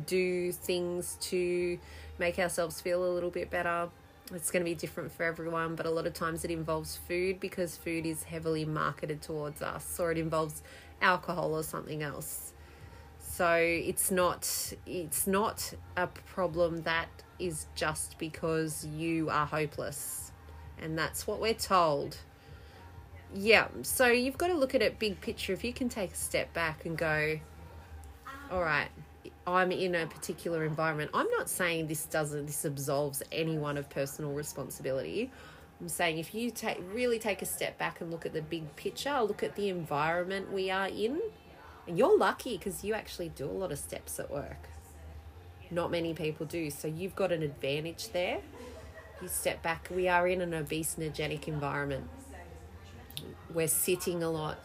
do 0.08 0.52
things 0.52 1.18
to 1.22 1.78
make 2.18 2.40
ourselves 2.40 2.80
feel 2.82 3.06
a 3.06 3.12
little 3.14 3.30
bit 3.30 3.52
better 3.52 3.90
it's 4.34 4.52
going 4.52 4.64
to 4.64 4.70
be 4.70 4.76
different 4.76 5.12
for 5.12 5.24
everyone, 5.24 5.76
but 5.76 5.86
a 5.86 5.90
lot 5.90 6.06
of 6.06 6.14
times 6.14 6.46
it 6.46 6.52
involves 6.52 6.98
food 6.98 7.40
because 7.40 7.76
food 7.78 8.06
is 8.06 8.24
heavily 8.24 8.64
marketed 8.64 9.22
towards 9.22 9.62
us, 9.62 10.00
or 10.00 10.12
it 10.12 10.18
involves 10.18 10.62
alcohol 11.02 11.56
or 11.56 11.64
something 11.64 12.04
else. 12.04 12.54
So 13.40 13.56
it's 13.56 14.12
not 14.12 14.74
it's 14.86 15.26
not 15.26 15.74
a 15.96 16.08
problem 16.08 16.82
that 16.82 17.08
is 17.40 17.68
just 17.74 18.18
because 18.18 18.86
you 18.86 19.30
are 19.30 19.46
hopeless. 19.46 20.34
And 20.78 20.98
that's 20.98 21.26
what 21.26 21.40
we're 21.40 21.54
told. 21.54 22.18
Yeah, 23.34 23.70
so 23.82 24.08
you've 24.08 24.38
got 24.38 24.48
to 24.48 24.56
look 24.56 24.76
at 24.76 24.82
it 24.82 25.00
big 25.00 25.22
picture. 25.22 25.54
If 25.54 25.64
you 25.64 25.72
can 25.72 25.88
take 25.88 26.12
a 26.12 26.18
step 26.18 26.52
back 26.54 26.84
and 26.84 26.98
go, 26.98 27.40
all 28.52 28.60
right, 28.60 28.90
I'm 29.48 29.72
in 29.72 29.96
a 29.96 30.06
particular 30.06 30.66
environment. 30.66 31.12
I'm 31.14 31.30
not 31.30 31.48
saying 31.48 31.88
this 31.88 32.08
doesn't 32.08 32.46
this 32.46 32.66
absolves 32.66 33.24
anyone 33.32 33.78
of 33.78 33.90
personal 33.90 34.34
responsibility. 34.34 35.32
I'm 35.80 35.88
saying 35.88 36.18
if 36.18 36.36
you 36.36 36.52
take 36.52 36.82
really 36.92 37.20
take 37.20 37.42
a 37.42 37.46
step 37.46 37.78
back 37.78 38.02
and 38.02 38.12
look 38.12 38.26
at 38.26 38.34
the 38.34 38.42
big 38.42 38.76
picture, 38.76 39.18
look 39.22 39.44
at 39.44 39.56
the 39.56 39.70
environment 39.70 40.52
we 40.52 40.70
are 40.70 40.90
in, 40.90 41.22
and 41.90 41.98
you're 41.98 42.18
lucky 42.18 42.58
because 42.58 42.84
you 42.84 42.94
actually 42.94 43.30
do 43.30 43.46
a 43.46 43.52
lot 43.52 43.72
of 43.72 43.80
steps 43.80 44.20
at 44.20 44.32
work. 44.32 44.70
Not 45.72 45.92
many 45.92 46.14
people 46.14 46.46
do, 46.46 46.70
so 46.70 46.88
you've 46.88 47.16
got 47.16 47.32
an 47.32 47.44
advantage 47.44 48.10
there. 48.10 48.40
You 49.22 49.28
step 49.28 49.62
back, 49.62 49.90
we 49.94 50.08
are 50.08 50.28
in 50.28 50.40
an 50.42 50.52
obesogenic 50.52 51.48
environment. 51.48 52.08
We're 53.54 53.68
sitting 53.68 54.24
a 54.24 54.30
lot. 54.30 54.60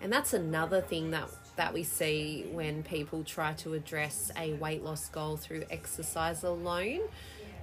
And 0.00 0.12
that's 0.12 0.32
another 0.32 0.80
thing 0.80 1.12
that 1.12 1.28
that 1.56 1.74
we 1.74 1.82
see 1.82 2.46
when 2.52 2.82
people 2.82 3.22
try 3.22 3.52
to 3.52 3.74
address 3.74 4.32
a 4.34 4.54
weight 4.54 4.82
loss 4.82 5.08
goal 5.10 5.36
through 5.36 5.64
exercise 5.70 6.42
alone 6.42 7.00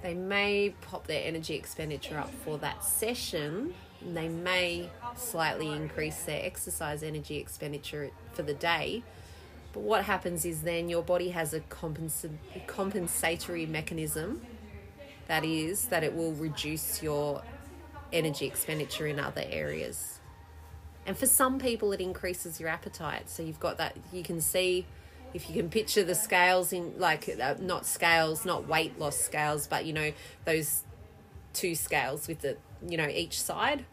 they 0.02 0.14
may 0.14 0.74
pop 0.82 1.06
their 1.06 1.26
energy 1.26 1.54
expenditure 1.54 2.18
up 2.18 2.32
for 2.44 2.58
that 2.58 2.84
session. 2.84 3.74
They 4.02 4.28
may 4.28 4.90
slightly 5.16 5.72
increase 5.72 6.22
their 6.22 6.44
exercise 6.44 7.02
energy 7.02 7.36
expenditure 7.36 8.10
for 8.32 8.42
the 8.42 8.54
day. 8.54 9.02
But 9.72 9.80
what 9.80 10.04
happens 10.04 10.44
is 10.44 10.62
then 10.62 10.88
your 10.88 11.02
body 11.02 11.30
has 11.30 11.52
a 11.52 11.60
compensa- 11.60 12.30
compensatory 12.66 13.66
mechanism 13.66 14.42
that 15.26 15.44
is 15.44 15.86
that 15.86 16.04
it 16.04 16.14
will 16.14 16.32
reduce 16.32 17.02
your 17.02 17.42
energy 18.12 18.46
expenditure 18.46 19.06
in 19.06 19.18
other 19.18 19.44
areas. 19.46 20.20
And 21.06 21.16
for 21.16 21.26
some 21.26 21.58
people, 21.58 21.92
it 21.92 22.00
increases 22.00 22.60
your 22.60 22.68
appetite. 22.68 23.28
So 23.28 23.42
you've 23.42 23.60
got 23.60 23.78
that, 23.78 23.96
you 24.12 24.22
can 24.22 24.40
see 24.40 24.86
if 25.34 25.48
you 25.48 25.54
can 25.54 25.68
picture 25.68 26.02
the 26.02 26.14
scales 26.14 26.72
in 26.72 26.94
like 26.98 27.28
uh, 27.40 27.54
not 27.60 27.84
scales 27.86 28.44
not 28.44 28.66
weight 28.66 28.98
loss 28.98 29.18
scales 29.18 29.66
but 29.66 29.84
you 29.84 29.92
know 29.92 30.12
those 30.44 30.84
two 31.52 31.74
scales 31.74 32.28
with 32.28 32.40
the 32.40 32.56
you 32.86 32.96
know 32.96 33.08
each 33.08 33.40
side 33.40 33.84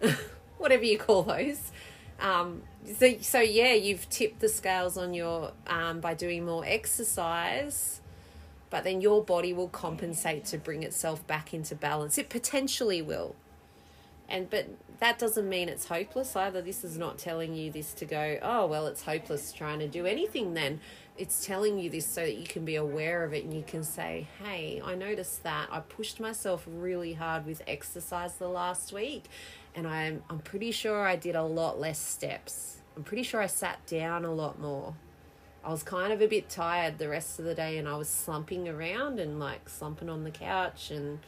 whatever 0.58 0.84
you 0.84 0.98
call 0.98 1.22
those 1.22 1.72
um, 2.20 2.62
so, 2.98 3.16
so 3.20 3.40
yeah 3.40 3.72
you've 3.72 4.08
tipped 4.08 4.40
the 4.40 4.48
scales 4.48 4.96
on 4.96 5.14
your 5.14 5.52
um, 5.66 6.00
by 6.00 6.14
doing 6.14 6.44
more 6.44 6.64
exercise 6.66 8.00
but 8.70 8.84
then 8.84 9.00
your 9.00 9.22
body 9.22 9.52
will 9.52 9.68
compensate 9.68 10.44
to 10.44 10.56
bring 10.56 10.82
itself 10.82 11.26
back 11.26 11.52
into 11.52 11.74
balance 11.74 12.18
it 12.18 12.28
potentially 12.28 13.02
will 13.02 13.34
and 14.28 14.48
but 14.48 14.68
that 15.02 15.18
doesn't 15.18 15.48
mean 15.48 15.68
it's 15.68 15.86
hopeless 15.86 16.36
either. 16.36 16.62
This 16.62 16.84
is 16.84 16.96
not 16.96 17.18
telling 17.18 17.56
you 17.56 17.72
this 17.72 17.92
to 17.94 18.04
go, 18.04 18.38
oh, 18.40 18.66
well, 18.66 18.86
it's 18.86 19.02
hopeless 19.02 19.52
trying 19.52 19.80
to 19.80 19.88
do 19.88 20.06
anything 20.06 20.54
then. 20.54 20.80
It's 21.18 21.44
telling 21.44 21.78
you 21.78 21.90
this 21.90 22.06
so 22.06 22.22
that 22.22 22.36
you 22.36 22.46
can 22.46 22.64
be 22.64 22.76
aware 22.76 23.24
of 23.24 23.34
it 23.34 23.44
and 23.44 23.52
you 23.52 23.62
can 23.66 23.84
say, 23.84 24.26
hey, 24.42 24.80
I 24.82 24.94
noticed 24.94 25.42
that 25.42 25.68
I 25.70 25.80
pushed 25.80 26.20
myself 26.20 26.66
really 26.66 27.12
hard 27.12 27.46
with 27.46 27.62
exercise 27.66 28.34
the 28.34 28.48
last 28.48 28.92
week 28.92 29.24
and 29.74 29.86
I'm, 29.86 30.22
I'm 30.30 30.38
pretty 30.38 30.70
sure 30.70 31.06
I 31.06 31.16
did 31.16 31.36
a 31.36 31.42
lot 31.42 31.78
less 31.78 31.98
steps. 31.98 32.78
I'm 32.96 33.04
pretty 33.04 33.22
sure 33.22 33.40
I 33.40 33.46
sat 33.46 33.84
down 33.86 34.24
a 34.24 34.32
lot 34.32 34.58
more. 34.58 34.94
I 35.64 35.70
was 35.70 35.82
kind 35.82 36.12
of 36.12 36.20
a 36.22 36.26
bit 36.26 36.48
tired 36.48 36.98
the 36.98 37.08
rest 37.08 37.38
of 37.38 37.44
the 37.44 37.54
day 37.54 37.78
and 37.78 37.86
I 37.86 37.96
was 37.96 38.08
slumping 38.08 38.68
around 38.68 39.20
and 39.20 39.38
like 39.38 39.68
slumping 39.68 40.08
on 40.08 40.24
the 40.24 40.30
couch 40.30 40.90
and 40.90 41.20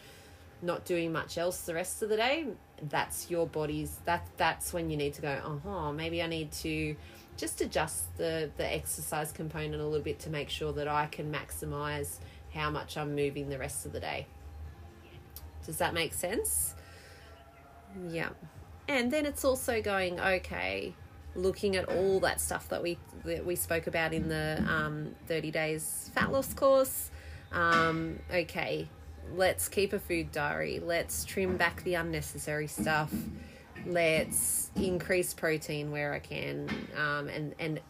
not 0.62 0.84
doing 0.84 1.12
much 1.12 1.38
else 1.38 1.60
the 1.62 1.74
rest 1.74 2.02
of 2.02 2.08
the 2.08 2.16
day 2.16 2.46
that's 2.82 3.30
your 3.30 3.46
body's 3.46 3.98
that 4.04 4.26
that's 4.36 4.72
when 4.72 4.90
you 4.90 4.96
need 4.96 5.14
to 5.14 5.22
go 5.22 5.28
uh-huh 5.28 5.92
maybe 5.92 6.22
i 6.22 6.26
need 6.26 6.50
to 6.50 6.96
just 7.36 7.60
adjust 7.60 8.16
the 8.16 8.50
the 8.56 8.74
exercise 8.74 9.32
component 9.32 9.80
a 9.80 9.84
little 9.84 10.04
bit 10.04 10.18
to 10.18 10.30
make 10.30 10.48
sure 10.48 10.72
that 10.72 10.88
i 10.88 11.06
can 11.06 11.32
maximize 11.32 12.18
how 12.52 12.70
much 12.70 12.96
i'm 12.96 13.14
moving 13.14 13.48
the 13.48 13.58
rest 13.58 13.86
of 13.86 13.92
the 13.92 14.00
day 14.00 14.26
does 15.66 15.78
that 15.78 15.94
make 15.94 16.12
sense 16.12 16.74
yeah 18.08 18.30
and 18.88 19.10
then 19.10 19.26
it's 19.26 19.44
also 19.44 19.80
going 19.80 20.20
okay 20.20 20.94
looking 21.34 21.74
at 21.76 21.88
all 21.88 22.20
that 22.20 22.40
stuff 22.40 22.68
that 22.68 22.82
we 22.82 22.98
that 23.24 23.44
we 23.44 23.56
spoke 23.56 23.86
about 23.86 24.12
in 24.12 24.28
the 24.28 24.62
um, 24.68 25.14
30 25.26 25.50
days 25.50 26.10
fat 26.14 26.30
loss 26.30 26.52
course 26.54 27.10
um, 27.52 28.18
okay 28.32 28.88
let's 29.32 29.68
keep 29.68 29.92
a 29.92 29.98
food 29.98 30.32
diary. 30.32 30.80
Let's 30.80 31.24
trim 31.24 31.56
back 31.56 31.82
the 31.84 31.94
unnecessary 31.94 32.66
stuff. 32.66 33.12
Let's 33.86 34.70
increase 34.76 35.34
protein 35.34 35.90
where 35.90 36.12
I 36.12 36.18
can. 36.18 36.68
Um, 36.96 37.28
and, 37.28 37.54
and 37.58 37.80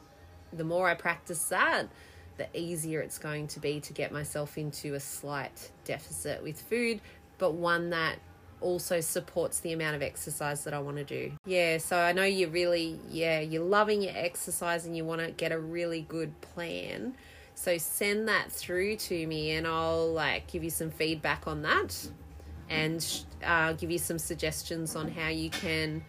the 0.53 0.65
more 0.65 0.89
I 0.89 0.95
practice 0.95 1.49
that, 1.49 1.89
the 2.37 2.49
easier 2.53 3.01
it's 3.01 3.19
going 3.19 3.47
to 3.49 3.61
be 3.61 3.81
to 3.81 3.93
get 3.93 4.13
myself 4.13 4.59
into 4.59 4.95
a 4.95 5.01
slight 5.01 5.71
deficit 5.85 6.43
with 6.43 6.61
food, 6.61 7.01
but 7.39 7.55
one 7.55 7.91
that 7.91 8.17
also 8.61 9.01
supports 9.01 9.61
the 9.61 9.73
amount 9.73 9.95
of 9.95 10.03
exercise 10.03 10.65
that 10.65 10.75
I 10.75 10.79
want 10.79 10.97
to 10.97 11.05
do. 11.05 11.33
Yeah, 11.45 11.79
so 11.79 11.97
I 11.99 12.13
know 12.13 12.25
you're 12.25 12.49
really, 12.49 12.99
yeah, 13.11 13.41
you're 13.41 13.63
loving 13.63 14.03
your 14.03 14.15
exercise 14.17 14.87
and 14.87 14.97
you 14.97 15.05
want 15.05 15.21
to 15.21 15.31
get 15.31 15.53
a 15.53 15.59
really 15.59 16.01
good 16.01 16.41
plan. 16.41 17.15
So 17.55 17.79
send 17.79 18.27
that 18.29 18.51
through 18.51 18.97
to 18.97 19.27
me 19.27 19.53
and 19.53 19.67
I'll 19.67 20.13
like 20.13 20.49
give 20.49 20.65
you 20.65 20.71
some 20.71 20.91
feedback 20.91 21.47
on 21.47 21.63
that 21.63 22.09
and 22.69 23.25
uh, 23.45 23.73
give 23.73 23.91
you 23.91 23.99
some 23.99 24.19
suggestions 24.19 24.97
on 24.97 25.11
how 25.11 25.29
you 25.29 25.51
can 25.51 26.03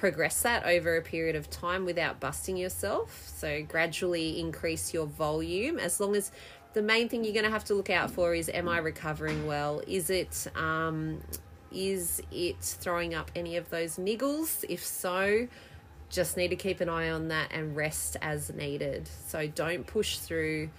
progress 0.00 0.42
that 0.42 0.64
over 0.64 0.96
a 0.96 1.02
period 1.02 1.36
of 1.36 1.50
time 1.50 1.84
without 1.84 2.20
busting 2.20 2.56
yourself. 2.56 3.30
So 3.36 3.62
gradually 3.62 4.40
increase 4.40 4.94
your 4.94 5.06
volume 5.06 5.78
as 5.78 6.00
long 6.00 6.16
as 6.16 6.32
the 6.72 6.82
main 6.82 7.08
thing 7.08 7.24
you're 7.24 7.34
going 7.34 7.44
to 7.44 7.50
have 7.50 7.64
to 7.64 7.74
look 7.74 7.90
out 7.90 8.10
for 8.10 8.34
is 8.34 8.48
am 8.48 8.68
I 8.68 8.78
recovering 8.78 9.46
well? 9.46 9.82
Is 9.86 10.08
it 10.08 10.46
um, 10.56 11.20
is 11.72 12.22
it 12.32 12.56
throwing 12.60 13.14
up 13.14 13.30
any 13.36 13.56
of 13.56 13.68
those 13.70 13.96
niggles? 13.96 14.64
If 14.68 14.84
so, 14.84 15.46
just 16.08 16.36
need 16.36 16.48
to 16.48 16.56
keep 16.56 16.80
an 16.80 16.88
eye 16.88 17.10
on 17.10 17.28
that 17.28 17.52
and 17.52 17.76
rest 17.76 18.16
as 18.22 18.52
needed. 18.52 19.08
So 19.26 19.46
don't 19.48 19.86
push 19.86 20.18
through 20.18 20.70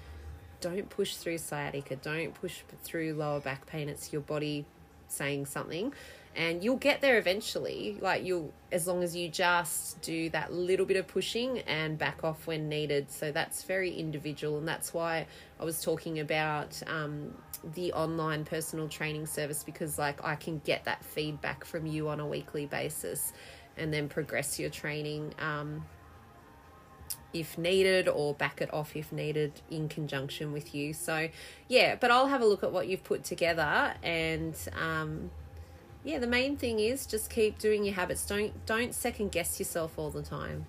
don't 0.61 0.89
push 0.89 1.15
through 1.15 1.39
sciatica, 1.39 1.95
don't 1.95 2.33
push 2.35 2.61
through 2.83 3.13
lower 3.13 3.39
back 3.39 3.65
pain. 3.65 3.89
It's 3.89 4.13
your 4.13 4.21
body 4.21 4.65
saying 5.11 5.45
something 5.45 5.93
and 6.35 6.63
you'll 6.63 6.77
get 6.77 7.01
there 7.01 7.17
eventually. 7.17 7.97
Like 7.99 8.23
you'll 8.23 8.53
as 8.71 8.87
long 8.87 9.03
as 9.03 9.15
you 9.15 9.27
just 9.27 10.01
do 10.01 10.29
that 10.29 10.53
little 10.53 10.85
bit 10.85 10.97
of 10.97 11.07
pushing 11.07 11.59
and 11.59 11.97
back 11.97 12.23
off 12.23 12.47
when 12.47 12.69
needed. 12.69 13.11
So 13.11 13.31
that's 13.31 13.63
very 13.63 13.93
individual 13.93 14.57
and 14.57 14.67
that's 14.67 14.93
why 14.93 15.27
I 15.59 15.65
was 15.65 15.81
talking 15.81 16.19
about 16.19 16.81
um, 16.87 17.33
the 17.73 17.91
online 17.93 18.45
personal 18.45 18.87
training 18.87 19.25
service 19.25 19.63
because 19.63 19.99
like 19.99 20.23
I 20.23 20.35
can 20.35 20.59
get 20.59 20.85
that 20.85 21.03
feedback 21.03 21.65
from 21.65 21.85
you 21.85 22.07
on 22.07 22.19
a 22.19 22.27
weekly 22.27 22.65
basis 22.65 23.33
and 23.77 23.93
then 23.93 24.07
progress 24.07 24.59
your 24.59 24.69
training 24.69 25.33
um, 25.39 25.83
if 27.33 27.57
needed 27.57 28.07
or 28.07 28.33
back 28.33 28.61
it 28.61 28.73
off 28.73 28.95
if 28.95 29.11
needed 29.11 29.53
in 29.69 29.87
conjunction 29.89 30.51
with 30.51 30.75
you. 30.75 30.93
So, 30.93 31.29
yeah, 31.67 31.95
but 31.95 32.11
I'll 32.11 32.27
have 32.27 32.41
a 32.41 32.45
look 32.45 32.63
at 32.63 32.71
what 32.71 32.87
you've 32.87 33.03
put 33.03 33.23
together 33.23 33.93
and 34.03 34.55
um, 34.79 35.31
yeah, 36.03 36.19
the 36.19 36.27
main 36.27 36.57
thing 36.57 36.79
is 36.79 37.05
just 37.05 37.29
keep 37.29 37.59
doing 37.59 37.85
your 37.85 37.93
habits. 37.93 38.25
Don't 38.25 38.65
don't 38.65 38.93
second 38.93 39.31
guess 39.31 39.59
yourself 39.59 39.97
all 39.97 40.09
the 40.09 40.23
time. 40.23 40.65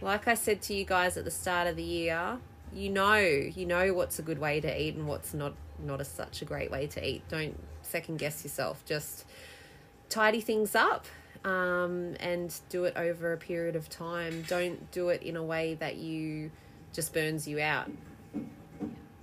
Like 0.00 0.28
I 0.28 0.34
said 0.34 0.62
to 0.62 0.74
you 0.74 0.84
guys 0.84 1.16
at 1.16 1.24
the 1.24 1.30
start 1.30 1.66
of 1.66 1.76
the 1.76 1.82
year, 1.82 2.38
you 2.72 2.88
know, 2.88 3.16
you 3.18 3.66
know 3.66 3.92
what's 3.92 4.18
a 4.18 4.22
good 4.22 4.38
way 4.38 4.60
to 4.60 4.80
eat 4.80 4.94
and 4.94 5.06
what's 5.06 5.34
not 5.34 5.54
not 5.84 6.00
a, 6.00 6.04
such 6.04 6.42
a 6.42 6.44
great 6.44 6.70
way 6.70 6.86
to 6.86 7.06
eat. 7.06 7.22
Don't 7.28 7.58
second 7.82 8.18
guess 8.18 8.44
yourself. 8.44 8.84
Just 8.84 9.24
tidy 10.08 10.40
things 10.40 10.74
up 10.74 11.06
um, 11.44 12.14
and 12.20 12.54
do 12.68 12.84
it 12.84 12.94
over 12.96 13.32
a 13.32 13.36
period 13.36 13.76
of 13.76 13.88
time. 13.88 14.44
Don't 14.46 14.90
do 14.90 15.08
it 15.08 15.22
in 15.22 15.36
a 15.36 15.42
way 15.42 15.74
that 15.74 15.96
you 15.96 16.50
just 16.92 17.14
burns 17.14 17.46
you 17.46 17.60
out. 17.60 17.90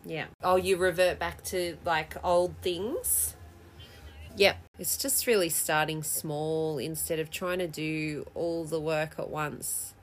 Yeah. 0.06 0.26
Oh, 0.42 0.56
you 0.56 0.78
revert 0.78 1.20
back 1.20 1.44
to 1.46 1.78
like 1.86 2.16
old 2.24 2.56
things. 2.62 3.36
Yep. 4.38 4.58
It's 4.80 4.98
just 4.98 5.28
really 5.28 5.50
starting 5.50 6.04
small 6.04 6.78
instead 6.78 7.20
of 7.20 7.30
trying 7.30 7.60
to 7.60 7.68
do 7.68 8.26
all 8.36 8.64
the 8.64 8.80
work 8.80 9.16
at 9.18 9.30
once. 9.30 9.94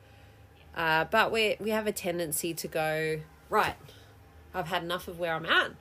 Uh, 0.77 1.05
but 1.05 1.31
we 1.31 1.57
we 1.61 1.71
have 1.71 1.87
a 1.87 1.93
tendency 1.93 2.53
to 2.53 2.69
go 2.69 3.21
right. 3.49 3.77
I've 4.53 4.67
had 4.67 4.83
enough 4.83 5.09
of 5.09 5.19
where 5.19 5.35
I'm 5.35 5.47
at, 5.47 5.73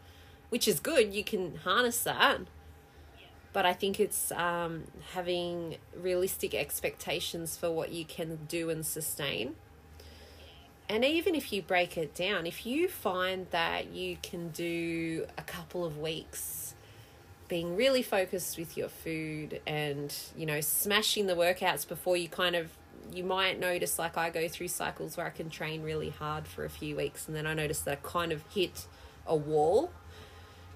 which 0.49 0.67
is 0.67 0.79
good. 0.79 1.13
You 1.13 1.23
can 1.23 1.55
harness 1.57 2.03
that 2.03 2.41
but 3.53 3.65
I 3.65 3.73
think 3.73 3.99
it's 3.99 4.31
um, 4.31 4.83
having 5.13 5.77
realistic 5.95 6.55
expectations 6.55 7.55
for 7.55 7.71
what 7.71 7.91
you 7.91 8.03
can 8.03 8.39
do 8.47 8.69
and 8.69 8.85
sustain. 8.85 9.55
And 10.89 11.05
even 11.05 11.33
if 11.35 11.53
you 11.53 11.61
break 11.61 11.97
it 11.97 12.13
down, 12.13 12.45
if 12.45 12.65
you 12.65 12.89
find 12.89 13.47
that 13.51 13.93
you 13.93 14.17
can 14.21 14.49
do 14.49 15.27
a 15.37 15.43
couple 15.43 15.85
of 15.85 15.97
weeks 15.99 16.73
being 17.47 17.75
really 17.75 18.01
focused 18.01 18.57
with 18.57 18.75
your 18.75 18.89
food 18.89 19.61
and, 19.67 20.13
you 20.35 20.45
know, 20.45 20.59
smashing 20.59 21.27
the 21.27 21.35
workouts 21.35 21.87
before 21.87 22.17
you 22.17 22.27
kind 22.27 22.55
of 22.55 22.71
you 23.11 23.23
might 23.23 23.59
notice 23.59 23.99
like 23.99 24.17
I 24.17 24.29
go 24.29 24.47
through 24.47 24.69
cycles 24.69 25.17
where 25.17 25.25
I 25.25 25.29
can 25.29 25.49
train 25.49 25.83
really 25.83 26.09
hard 26.09 26.47
for 26.47 26.63
a 26.63 26.69
few 26.69 26.95
weeks 26.95 27.27
and 27.27 27.35
then 27.35 27.45
I 27.45 27.53
notice 27.53 27.81
that 27.81 27.91
I 27.91 28.07
kind 28.07 28.31
of 28.31 28.43
hit 28.53 28.87
a 29.27 29.35
wall 29.35 29.91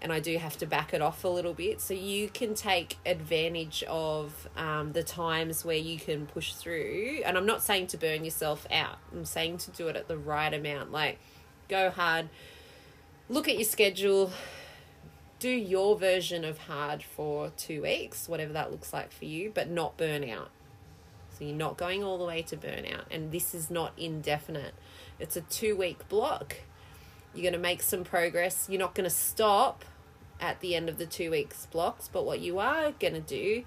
and 0.02 0.14
I 0.14 0.20
do 0.20 0.38
have 0.38 0.58
to 0.58 0.66
back 0.66 0.94
it 0.94 1.02
off 1.02 1.24
a 1.24 1.28
little 1.28 1.54
bit. 1.54 1.82
So 1.82 1.94
you 1.94 2.30
can 2.30 2.54
take 2.54 2.98
advantage 3.06 3.84
of 3.88 4.48
um, 4.56 4.94
the 4.94 5.04
times 5.04 5.66
where 5.66 5.78
you 5.78 5.98
can 5.98 6.28
push 6.28 6.54
through. 6.54 7.22
And 7.26 7.38
I'm 7.38 7.46
not 7.46 7.64
saying 7.64 7.88
to 7.88 7.98
burn 7.98 8.24
yourself 8.24 8.68
out, 8.72 8.98
I'm 9.12 9.26
saying 9.26 9.58
to 9.60 9.72
do 9.72 9.88
it 9.88 9.96
at 9.96 10.08
the 10.08 10.18
right 10.18 10.54
amount. 10.54 10.92
Like, 10.92 11.20
go 11.68 11.90
hard, 11.90 12.30
look 13.28 13.48
at 13.48 13.56
your 13.56 13.66
schedule, 13.66 14.32
do 15.40 15.50
your 15.50 15.98
version 15.98 16.46
of 16.46 16.60
hard 16.60 17.04
for 17.04 17.52
two 17.58 17.82
weeks, 17.84 18.30
whatever 18.30 18.54
that 18.54 18.72
looks 18.72 18.94
like 18.94 19.12
for 19.12 19.26
you, 19.26 19.52
but 19.54 19.70
not 19.70 19.98
burn 19.98 20.28
out. 20.30 20.50
So 21.38 21.46
you're 21.46 21.56
not 21.56 21.78
going 21.78 22.04
all 22.04 22.18
the 22.18 22.26
way 22.26 22.42
to 22.44 22.58
burnout. 22.58 23.04
And 23.12 23.32
this 23.32 23.54
is 23.54 23.70
not 23.70 23.94
indefinite, 23.98 24.74
it's 25.20 25.36
a 25.36 25.42
two 25.42 25.76
week 25.76 26.08
block 26.10 26.58
you're 27.38 27.44
going 27.44 27.54
to 27.54 27.60
make 27.60 27.84
some 27.84 28.04
progress. 28.04 28.68
You're 28.68 28.80
not 28.80 28.96
going 28.96 29.08
to 29.08 29.16
stop 29.16 29.86
at 30.42 30.60
the 30.60 30.76
end 30.76 30.90
of 30.90 30.98
the 30.98 31.06
two 31.06 31.32
weeks 31.32 31.68
blocks, 31.68 32.10
but 32.12 32.26
what 32.26 32.40
you 32.40 32.58
are 32.58 32.92
going 32.92 33.14
to 33.14 33.22
do 33.22 33.64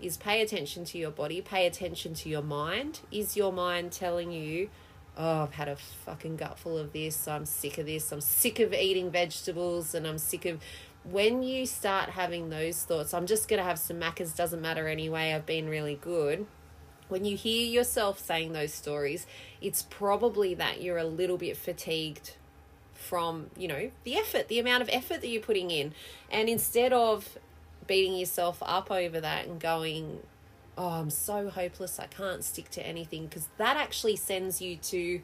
is 0.00 0.16
pay 0.16 0.40
attention 0.40 0.84
to 0.86 0.98
your 0.98 1.10
body, 1.10 1.42
pay 1.42 1.66
attention 1.66 2.14
to 2.14 2.28
your 2.30 2.42
mind. 2.42 3.00
Is 3.12 3.36
your 3.36 3.52
mind 3.52 3.92
telling 3.92 4.32
you, 4.32 4.70
oh, 5.18 5.42
I've 5.42 5.54
had 5.54 5.68
a 5.68 5.76
fucking 5.76 6.36
gutful 6.36 6.78
of 6.78 6.92
this, 6.94 7.28
I'm 7.28 7.44
sick 7.44 7.76
of 7.76 7.84
this, 7.84 8.10
I'm 8.10 8.22
sick 8.22 8.58
of 8.58 8.72
eating 8.72 9.10
vegetables, 9.10 9.94
and 9.94 10.06
I'm 10.06 10.18
sick 10.18 10.46
of. 10.46 10.60
When 11.02 11.42
you 11.42 11.64
start 11.64 12.10
having 12.10 12.50
those 12.50 12.84
thoughts, 12.84 13.14
I'm 13.14 13.26
just 13.26 13.48
going 13.48 13.58
to 13.58 13.64
have 13.64 13.78
some 13.78 13.98
Macca's, 13.98 14.32
doesn't 14.32 14.60
matter 14.60 14.86
anyway, 14.88 15.32
I've 15.32 15.46
been 15.46 15.68
really 15.68 15.98
good. 16.00 16.46
When 17.08 17.24
you 17.24 17.36
hear 17.36 17.66
yourself 17.66 18.18
saying 18.18 18.52
those 18.52 18.72
stories, 18.72 19.26
it's 19.60 19.82
probably 19.82 20.54
that 20.54 20.80
you're 20.80 20.98
a 20.98 21.04
little 21.04 21.38
bit 21.38 21.56
fatigued 21.56 22.36
from, 23.00 23.50
you 23.56 23.66
know, 23.66 23.90
the 24.04 24.16
effort, 24.16 24.48
the 24.48 24.58
amount 24.58 24.82
of 24.82 24.90
effort 24.92 25.20
that 25.20 25.28
you're 25.28 25.42
putting 25.42 25.70
in. 25.70 25.94
And 26.30 26.48
instead 26.48 26.92
of 26.92 27.38
beating 27.86 28.14
yourself 28.14 28.58
up 28.62 28.90
over 28.90 29.20
that 29.20 29.46
and 29.46 29.58
going, 29.58 30.20
oh, 30.78 30.88
I'm 30.88 31.10
so 31.10 31.48
hopeless, 31.50 31.98
I 31.98 32.06
can't 32.06 32.44
stick 32.44 32.70
to 32.70 32.86
anything, 32.86 33.26
because 33.26 33.48
that 33.56 33.76
actually 33.76 34.16
sends 34.16 34.60
you 34.62 34.76
to 34.76 35.20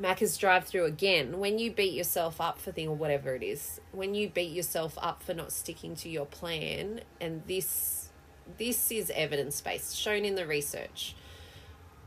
Macca's 0.00 0.36
drive 0.36 0.64
through 0.64 0.86
again. 0.86 1.38
When 1.38 1.58
you 1.58 1.70
beat 1.70 1.92
yourself 1.92 2.40
up 2.40 2.58
for 2.58 2.72
thing 2.72 2.88
or 2.88 2.96
whatever 2.96 3.34
it 3.34 3.42
is, 3.42 3.80
when 3.92 4.14
you 4.14 4.28
beat 4.28 4.52
yourself 4.52 4.98
up 5.00 5.22
for 5.22 5.34
not 5.34 5.52
sticking 5.52 5.94
to 5.96 6.08
your 6.08 6.26
plan, 6.26 7.02
and 7.20 7.42
this 7.46 8.08
this 8.58 8.90
is 8.90 9.10
evidence 9.14 9.60
based, 9.60 9.96
shown 9.96 10.24
in 10.24 10.34
the 10.34 10.46
research 10.46 11.14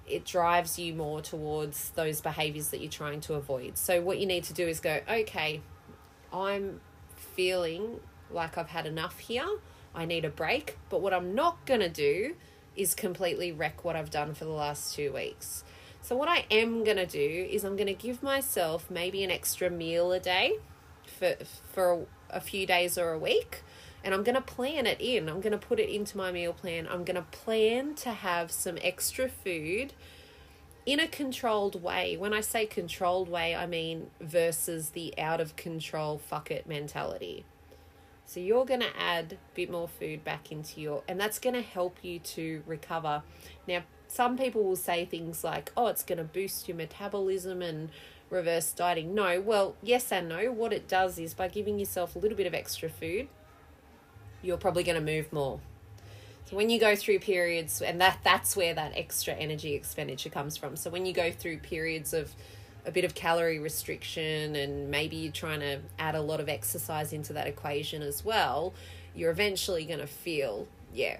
it 0.07 0.25
drives 0.25 0.79
you 0.79 0.93
more 0.93 1.21
towards 1.21 1.91
those 1.91 2.21
behaviors 2.21 2.69
that 2.69 2.79
you're 2.79 2.89
trying 2.89 3.21
to 3.21 3.33
avoid. 3.33 3.77
So, 3.77 4.01
what 4.01 4.19
you 4.19 4.25
need 4.25 4.43
to 4.45 4.53
do 4.53 4.67
is 4.67 4.79
go, 4.79 5.01
okay, 5.09 5.61
I'm 6.31 6.81
feeling 7.15 7.99
like 8.31 8.57
I've 8.57 8.69
had 8.69 8.85
enough 8.85 9.19
here. 9.19 9.47
I 9.93 10.05
need 10.05 10.25
a 10.25 10.29
break. 10.29 10.77
But 10.89 11.01
what 11.01 11.13
I'm 11.13 11.35
not 11.35 11.65
going 11.65 11.81
to 11.81 11.89
do 11.89 12.35
is 12.75 12.95
completely 12.95 13.51
wreck 13.51 13.83
what 13.83 13.95
I've 13.95 14.11
done 14.11 14.33
for 14.33 14.45
the 14.45 14.51
last 14.51 14.95
two 14.95 15.11
weeks. 15.11 15.63
So, 16.01 16.15
what 16.15 16.29
I 16.29 16.45
am 16.49 16.83
going 16.83 16.97
to 16.97 17.05
do 17.05 17.47
is 17.49 17.63
I'm 17.63 17.75
going 17.75 17.87
to 17.87 17.93
give 17.93 18.23
myself 18.23 18.89
maybe 18.89 19.23
an 19.23 19.31
extra 19.31 19.69
meal 19.69 20.11
a 20.11 20.19
day 20.19 20.57
for, 21.05 21.35
for 21.73 22.05
a 22.29 22.39
few 22.39 22.65
days 22.65 22.97
or 22.97 23.11
a 23.11 23.19
week 23.19 23.63
and 24.03 24.13
I'm 24.13 24.23
going 24.23 24.35
to 24.35 24.41
plan 24.41 24.85
it 24.85 25.01
in. 25.01 25.27
I'm 25.29 25.41
going 25.41 25.51
to 25.51 25.57
put 25.57 25.79
it 25.79 25.89
into 25.89 26.17
my 26.17 26.31
meal 26.31 26.53
plan. 26.53 26.87
I'm 26.87 27.03
going 27.03 27.15
to 27.15 27.23
plan 27.23 27.95
to 27.95 28.11
have 28.11 28.51
some 28.51 28.77
extra 28.81 29.27
food 29.27 29.93
in 30.85 30.99
a 31.01 31.07
controlled 31.07 31.83
way. 31.83 32.15
When 32.15 32.33
I 32.33 32.41
say 32.41 32.65
controlled 32.65 33.27
way, 33.27 33.55
I 33.55 33.65
mean 33.67 34.09
versus 34.21 34.91
the 34.91 35.17
out 35.19 35.41
of 35.41 35.55
control 35.55 36.17
fuck 36.17 36.49
it 36.49 36.67
mentality. 36.67 37.43
So 38.25 38.39
you're 38.39 38.65
going 38.65 38.81
to 38.81 38.99
add 38.99 39.33
a 39.33 39.55
bit 39.55 39.69
more 39.71 39.87
food 39.87 40.23
back 40.23 40.51
into 40.51 40.81
your 40.81 41.03
and 41.07 41.19
that's 41.19 41.39
going 41.39 41.55
to 41.55 41.61
help 41.61 41.97
you 42.01 42.19
to 42.19 42.63
recover. 42.65 43.23
Now, 43.67 43.83
some 44.07 44.37
people 44.37 44.63
will 44.63 44.77
say 44.77 45.05
things 45.05 45.43
like, 45.43 45.71
"Oh, 45.75 45.87
it's 45.87 46.03
going 46.03 46.17
to 46.17 46.23
boost 46.23 46.67
your 46.67 46.77
metabolism 46.77 47.61
and 47.61 47.89
reverse 48.29 48.71
dieting." 48.71 49.13
No, 49.13 49.41
well, 49.41 49.75
yes 49.81 50.11
and 50.11 50.29
no. 50.29 50.51
What 50.51 50.71
it 50.71 50.87
does 50.87 51.19
is 51.19 51.33
by 51.33 51.49
giving 51.49 51.79
yourself 51.79 52.15
a 52.15 52.19
little 52.19 52.37
bit 52.37 52.47
of 52.47 52.53
extra 52.53 52.89
food, 52.89 53.27
you're 54.41 54.57
probably 54.57 54.83
going 54.83 54.97
to 54.97 55.13
move 55.13 55.31
more. 55.31 55.59
So 56.49 56.55
when 56.55 56.69
you 56.69 56.79
go 56.79 56.95
through 56.95 57.19
periods, 57.19 57.81
and 57.81 57.99
that 57.99 58.19
that's 58.23 58.55
where 58.55 58.73
that 58.73 58.93
extra 58.95 59.33
energy 59.33 59.73
expenditure 59.73 60.29
comes 60.29 60.55
from. 60.55 60.77
So 60.77 60.89
when 60.89 61.05
you 61.05 61.13
go 61.13 61.29
through 61.29 61.57
periods 61.57 62.13
of 62.13 62.33
a 62.85 62.91
bit 62.91 63.03
of 63.03 63.13
calorie 63.13 63.59
restriction, 63.59 64.55
and 64.55 64.89
maybe 64.89 65.17
you're 65.17 65.33
trying 65.33 65.59
to 65.59 65.79
add 65.99 66.15
a 66.15 66.21
lot 66.21 66.39
of 66.39 66.47
exercise 66.47 67.11
into 67.11 67.33
that 67.33 67.47
equation 67.47 68.01
as 68.01 68.23
well, 68.23 68.73
you're 69.13 69.31
eventually 69.31 69.83
going 69.83 69.99
to 69.99 70.07
feel, 70.07 70.67
yeah, 70.93 71.17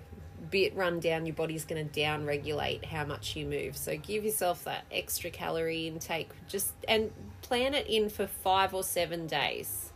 bit 0.49 0.73
run 0.77 1.01
down. 1.01 1.25
Your 1.25 1.35
body's 1.35 1.65
going 1.65 1.85
to 1.85 1.93
down 1.93 2.25
regulate 2.25 2.85
how 2.85 3.03
much 3.03 3.35
you 3.35 3.45
move. 3.45 3.75
So 3.75 3.97
give 3.97 4.23
yourself 4.23 4.63
that 4.63 4.85
extra 4.89 5.29
calorie 5.29 5.87
intake, 5.87 6.29
just 6.47 6.71
and 6.87 7.11
plan 7.41 7.73
it 7.73 7.87
in 7.87 8.07
for 8.07 8.27
five 8.27 8.73
or 8.73 8.83
seven 8.83 9.27
days 9.27 9.86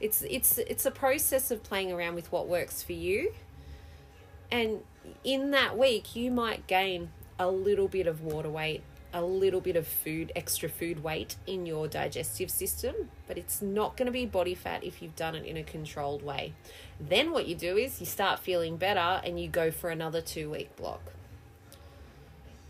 it's 0.00 0.22
it's 0.22 0.58
it's 0.58 0.86
a 0.86 0.90
process 0.90 1.50
of 1.50 1.62
playing 1.62 1.92
around 1.92 2.14
with 2.14 2.32
what 2.32 2.48
works 2.48 2.82
for 2.82 2.92
you. 2.92 3.32
And 4.50 4.80
in 5.22 5.50
that 5.52 5.78
week 5.78 6.16
you 6.16 6.30
might 6.30 6.66
gain 6.66 7.10
a 7.38 7.48
little 7.48 7.88
bit 7.88 8.06
of 8.06 8.22
water 8.22 8.50
weight, 8.50 8.82
a 9.12 9.22
little 9.22 9.60
bit 9.60 9.76
of 9.76 9.86
food, 9.86 10.32
extra 10.34 10.68
food 10.68 11.02
weight 11.02 11.36
in 11.46 11.66
your 11.66 11.88
digestive 11.88 12.50
system, 12.50 13.10
but 13.26 13.38
it's 13.38 13.62
not 13.62 13.96
going 13.96 14.06
to 14.06 14.12
be 14.12 14.26
body 14.26 14.54
fat 14.54 14.84
if 14.84 15.00
you've 15.00 15.16
done 15.16 15.34
it 15.34 15.44
in 15.44 15.56
a 15.56 15.62
controlled 15.62 16.22
way. 16.22 16.52
Then 16.98 17.30
what 17.30 17.46
you 17.46 17.54
do 17.54 17.76
is 17.76 18.00
you 18.00 18.06
start 18.06 18.40
feeling 18.40 18.76
better 18.76 19.20
and 19.24 19.40
you 19.40 19.48
go 19.48 19.70
for 19.70 19.90
another 19.90 20.20
2 20.20 20.50
week 20.50 20.74
block. 20.76 21.00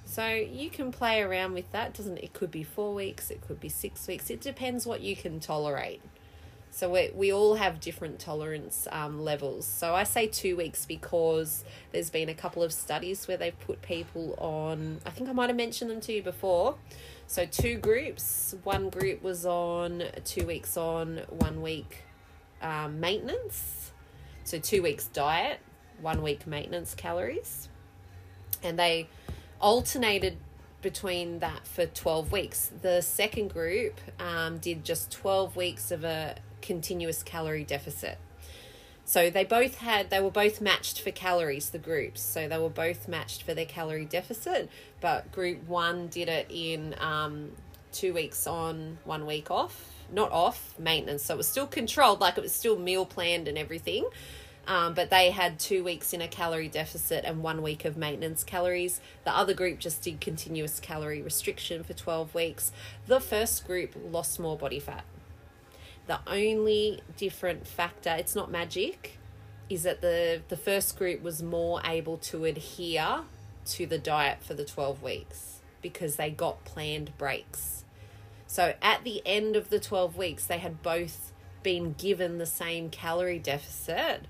So 0.04 0.26
you 0.28 0.70
can 0.70 0.90
play 0.90 1.22
around 1.22 1.54
with 1.54 1.70
that. 1.72 1.94
Doesn't 1.94 2.18
it 2.18 2.32
could 2.32 2.50
be 2.50 2.64
4 2.64 2.94
weeks, 2.94 3.30
it 3.30 3.40
could 3.46 3.60
be 3.60 3.68
6 3.68 4.06
weeks. 4.06 4.30
It 4.30 4.40
depends 4.40 4.86
what 4.86 5.00
you 5.00 5.16
can 5.16 5.40
tolerate. 5.40 6.02
So 6.72 6.88
we, 6.88 7.10
we 7.14 7.32
all 7.32 7.56
have 7.56 7.80
different 7.80 8.20
tolerance 8.20 8.86
um, 8.92 9.20
levels. 9.22 9.66
So 9.66 9.94
I 9.94 10.04
say 10.04 10.28
two 10.28 10.56
weeks 10.56 10.86
because 10.86 11.64
there's 11.92 12.10
been 12.10 12.28
a 12.28 12.34
couple 12.34 12.62
of 12.62 12.72
studies 12.72 13.26
where 13.26 13.36
they've 13.36 13.58
put 13.60 13.82
people 13.82 14.34
on, 14.38 15.00
I 15.04 15.10
think 15.10 15.28
I 15.28 15.32
might 15.32 15.48
have 15.48 15.56
mentioned 15.56 15.90
them 15.90 16.00
to 16.02 16.12
you 16.12 16.22
before. 16.22 16.76
So 17.26 17.44
two 17.44 17.76
groups. 17.76 18.54
One 18.62 18.88
group 18.88 19.22
was 19.22 19.44
on 19.44 20.04
two 20.24 20.46
weeks 20.46 20.76
on, 20.76 21.22
one 21.28 21.60
week 21.60 22.04
um, 22.62 23.00
maintenance. 23.00 23.92
So 24.44 24.58
two 24.58 24.82
weeks 24.82 25.06
diet, 25.06 25.58
one 26.00 26.22
week 26.22 26.46
maintenance 26.46 26.94
calories. 26.94 27.68
And 28.62 28.78
they 28.78 29.08
alternated 29.60 30.36
between 30.82 31.40
that 31.40 31.66
for 31.66 31.86
12 31.86 32.32
weeks. 32.32 32.70
The 32.80 33.00
second 33.00 33.52
group 33.52 34.00
um, 34.18 34.58
did 34.58 34.84
just 34.84 35.10
12 35.10 35.56
weeks 35.56 35.90
of 35.90 36.04
a 36.04 36.36
continuous 36.60 37.22
calorie 37.22 37.64
deficit. 37.64 38.18
So 39.04 39.28
they 39.28 39.44
both 39.44 39.78
had, 39.78 40.10
they 40.10 40.20
were 40.20 40.30
both 40.30 40.60
matched 40.60 41.00
for 41.00 41.10
calories, 41.10 41.70
the 41.70 41.78
groups. 41.78 42.20
So 42.20 42.46
they 42.46 42.58
were 42.58 42.70
both 42.70 43.08
matched 43.08 43.42
for 43.42 43.54
their 43.54 43.64
calorie 43.64 44.04
deficit, 44.04 44.70
but 45.00 45.32
group 45.32 45.66
one 45.66 46.06
did 46.06 46.28
it 46.28 46.46
in 46.48 46.94
um, 47.00 47.50
two 47.92 48.14
weeks 48.14 48.46
on, 48.46 48.98
one 49.04 49.26
week 49.26 49.50
off. 49.50 49.90
Not 50.12 50.30
off, 50.30 50.78
maintenance. 50.78 51.24
So 51.24 51.34
it 51.34 51.38
was 51.38 51.48
still 51.48 51.66
controlled, 51.66 52.20
like 52.20 52.38
it 52.38 52.40
was 52.40 52.52
still 52.52 52.78
meal 52.78 53.04
planned 53.04 53.48
and 53.48 53.58
everything. 53.58 54.08
Um, 54.66 54.94
but 54.94 55.10
they 55.10 55.30
had 55.30 55.58
two 55.58 55.82
weeks 55.82 56.12
in 56.12 56.20
a 56.20 56.28
calorie 56.28 56.68
deficit 56.68 57.24
and 57.24 57.42
one 57.42 57.62
week 57.62 57.84
of 57.84 57.96
maintenance 57.96 58.44
calories. 58.44 59.00
The 59.24 59.36
other 59.36 59.54
group 59.54 59.80
just 59.80 60.02
did 60.02 60.20
continuous 60.20 60.78
calorie 60.78 61.22
restriction 61.22 61.82
for 61.82 61.94
12 61.94 62.32
weeks. 62.32 62.70
The 63.08 63.20
first 63.20 63.66
group 63.66 63.96
lost 64.10 64.38
more 64.38 64.56
body 64.56 64.78
fat. 64.78 65.04
The 66.10 66.18
only 66.26 67.02
different 67.16 67.68
factor, 67.68 68.10
it's 68.10 68.34
not 68.34 68.50
magic, 68.50 69.16
is 69.68 69.84
that 69.84 70.00
the, 70.00 70.42
the 70.48 70.56
first 70.56 70.98
group 70.98 71.22
was 71.22 71.40
more 71.40 71.80
able 71.84 72.16
to 72.16 72.46
adhere 72.46 73.20
to 73.66 73.86
the 73.86 73.96
diet 73.96 74.42
for 74.42 74.54
the 74.54 74.64
12 74.64 75.04
weeks 75.04 75.60
because 75.80 76.16
they 76.16 76.28
got 76.28 76.64
planned 76.64 77.16
breaks. 77.16 77.84
So 78.48 78.74
at 78.82 79.04
the 79.04 79.22
end 79.24 79.54
of 79.54 79.70
the 79.70 79.78
12 79.78 80.16
weeks, 80.16 80.46
they 80.46 80.58
had 80.58 80.82
both 80.82 81.32
been 81.62 81.92
given 81.92 82.38
the 82.38 82.44
same 82.44 82.90
calorie 82.90 83.38
deficit, 83.38 84.22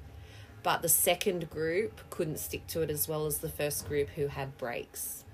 but 0.63 0.83
the 0.83 0.89
second 0.91 1.49
group 1.49 2.03
couldn't 2.11 2.41
stick 2.41 2.67
to 2.67 2.83
it 2.83 2.91
as 2.91 3.09
well 3.09 3.25
as 3.25 3.39
the 3.39 3.49
first 3.49 3.89
group 3.89 4.11
who 4.11 4.27
had 4.27 4.59
breaks. 4.59 5.25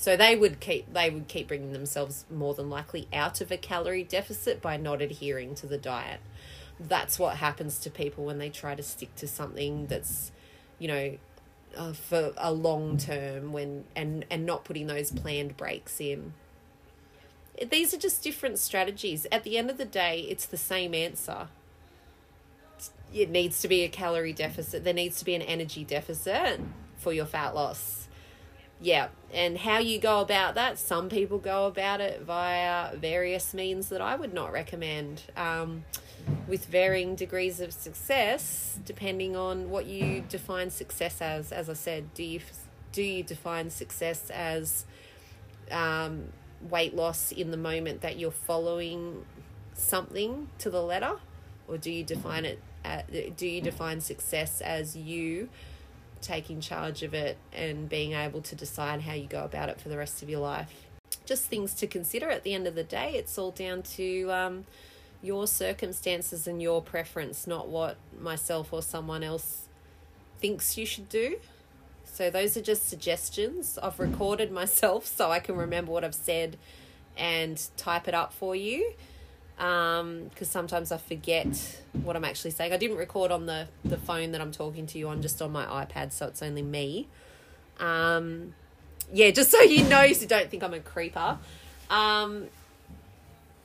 So 0.00 0.16
they 0.16 0.34
would 0.34 0.60
keep 0.60 0.94
they 0.94 1.10
would 1.10 1.28
keep 1.28 1.48
bringing 1.48 1.74
themselves 1.74 2.24
more 2.30 2.54
than 2.54 2.70
likely 2.70 3.06
out 3.12 3.42
of 3.42 3.52
a 3.52 3.58
calorie 3.58 4.02
deficit 4.02 4.62
by 4.62 4.78
not 4.78 5.02
adhering 5.02 5.54
to 5.56 5.66
the 5.66 5.76
diet. 5.76 6.20
That's 6.80 7.18
what 7.18 7.36
happens 7.36 7.78
to 7.80 7.90
people 7.90 8.24
when 8.24 8.38
they 8.38 8.48
try 8.48 8.74
to 8.74 8.82
stick 8.82 9.14
to 9.16 9.28
something 9.28 9.88
that's, 9.88 10.32
you 10.78 10.88
know, 10.88 11.18
uh, 11.76 11.92
for 11.92 12.32
a 12.38 12.50
long 12.50 12.96
term 12.96 13.52
when 13.52 13.84
and 13.94 14.24
and 14.30 14.46
not 14.46 14.64
putting 14.64 14.86
those 14.86 15.10
planned 15.10 15.58
breaks 15.58 16.00
in. 16.00 16.32
These 17.70 17.92
are 17.92 17.98
just 17.98 18.22
different 18.22 18.58
strategies. 18.58 19.26
At 19.30 19.44
the 19.44 19.58
end 19.58 19.68
of 19.68 19.76
the 19.76 19.84
day, 19.84 20.20
it's 20.30 20.46
the 20.46 20.56
same 20.56 20.94
answer. 20.94 21.48
it 23.12 23.28
needs 23.28 23.60
to 23.60 23.68
be 23.68 23.82
a 23.82 23.88
calorie 23.90 24.32
deficit. 24.32 24.82
There 24.82 24.94
needs 24.94 25.18
to 25.18 25.26
be 25.26 25.34
an 25.34 25.42
energy 25.42 25.84
deficit 25.84 26.58
for 26.96 27.12
your 27.12 27.26
fat 27.26 27.54
loss. 27.54 27.99
Yeah, 28.82 29.08
and 29.32 29.58
how 29.58 29.78
you 29.78 29.98
go 29.98 30.20
about 30.20 30.54
that, 30.54 30.78
some 30.78 31.10
people 31.10 31.38
go 31.38 31.66
about 31.66 32.00
it 32.00 32.22
via 32.22 32.96
various 32.96 33.52
means 33.52 33.90
that 33.90 34.00
I 34.00 34.16
would 34.16 34.32
not 34.32 34.52
recommend, 34.52 35.22
um, 35.36 35.84
with 36.48 36.64
varying 36.64 37.14
degrees 37.14 37.60
of 37.60 37.72
success, 37.72 38.78
depending 38.86 39.36
on 39.36 39.68
what 39.68 39.84
you 39.84 40.24
define 40.28 40.70
success 40.70 41.20
as. 41.20 41.52
As 41.52 41.68
I 41.68 41.74
said, 41.74 42.12
do 42.14 42.22
you 42.22 42.40
do 42.92 43.02
you 43.02 43.22
define 43.22 43.70
success 43.70 44.30
as 44.30 44.84
um, 45.70 46.32
weight 46.68 46.94
loss 46.94 47.32
in 47.32 47.50
the 47.50 47.56
moment 47.56 48.00
that 48.00 48.18
you're 48.18 48.30
following 48.30 49.24
something 49.74 50.48
to 50.58 50.70
the 50.70 50.82
letter, 50.82 51.16
or 51.68 51.76
do 51.76 51.90
you 51.90 52.02
define 52.02 52.44
it? 52.44 52.60
At, 52.82 53.36
do 53.36 53.46
you 53.46 53.60
define 53.60 54.00
success 54.00 54.62
as 54.62 54.96
you 54.96 55.50
taking 56.20 56.60
charge 56.60 57.02
of 57.02 57.14
it 57.14 57.36
and 57.52 57.88
being 57.88 58.12
able 58.12 58.40
to 58.42 58.54
decide 58.54 59.02
how 59.02 59.12
you 59.12 59.26
go 59.26 59.44
about 59.44 59.68
it 59.68 59.80
for 59.80 59.88
the 59.88 59.96
rest 59.96 60.22
of 60.22 60.28
your 60.28 60.40
life. 60.40 60.88
Just 61.24 61.46
things 61.46 61.74
to 61.74 61.86
consider 61.86 62.28
at 62.30 62.42
the 62.42 62.54
end 62.54 62.66
of 62.66 62.74
the 62.74 62.84
day. 62.84 63.12
It's 63.14 63.36
all 63.38 63.50
down 63.50 63.82
to 63.82 64.30
um, 64.30 64.64
your 65.22 65.46
circumstances 65.46 66.46
and 66.46 66.62
your 66.62 66.82
preference, 66.82 67.46
not 67.46 67.68
what 67.68 67.96
myself 68.18 68.72
or 68.72 68.82
someone 68.82 69.22
else 69.22 69.68
thinks 70.40 70.76
you 70.76 70.86
should 70.86 71.08
do. 71.08 71.38
So, 72.04 72.28
those 72.30 72.56
are 72.56 72.62
just 72.62 72.88
suggestions. 72.88 73.78
I've 73.82 74.00
recorded 74.00 74.50
myself 74.50 75.06
so 75.06 75.30
I 75.30 75.38
can 75.38 75.56
remember 75.56 75.92
what 75.92 76.04
I've 76.04 76.14
said 76.14 76.58
and 77.16 77.62
type 77.76 78.08
it 78.08 78.14
up 78.14 78.32
for 78.32 78.56
you 78.56 78.94
because 79.60 80.00
um, 80.00 80.30
sometimes 80.44 80.90
I 80.90 80.96
forget 80.96 81.82
what 82.02 82.16
I'm 82.16 82.24
actually 82.24 82.52
saying. 82.52 82.72
I 82.72 82.78
didn't 82.78 82.96
record 82.96 83.30
on 83.30 83.44
the, 83.44 83.68
the 83.84 83.98
phone 83.98 84.32
that 84.32 84.40
I'm 84.40 84.52
talking 84.52 84.86
to 84.86 84.98
you 84.98 85.08
on, 85.08 85.20
just 85.20 85.42
on 85.42 85.52
my 85.52 85.66
iPad, 85.66 86.12
so 86.12 86.26
it's 86.28 86.42
only 86.42 86.62
me. 86.62 87.08
Um, 87.78 88.54
yeah, 89.12 89.30
just 89.32 89.50
so 89.50 89.60
you 89.60 89.84
know, 89.84 90.10
so 90.14 90.22
you 90.22 90.26
don't 90.28 90.50
think 90.50 90.62
I'm 90.62 90.72
a 90.72 90.80
creeper. 90.80 91.36
Um, 91.90 92.46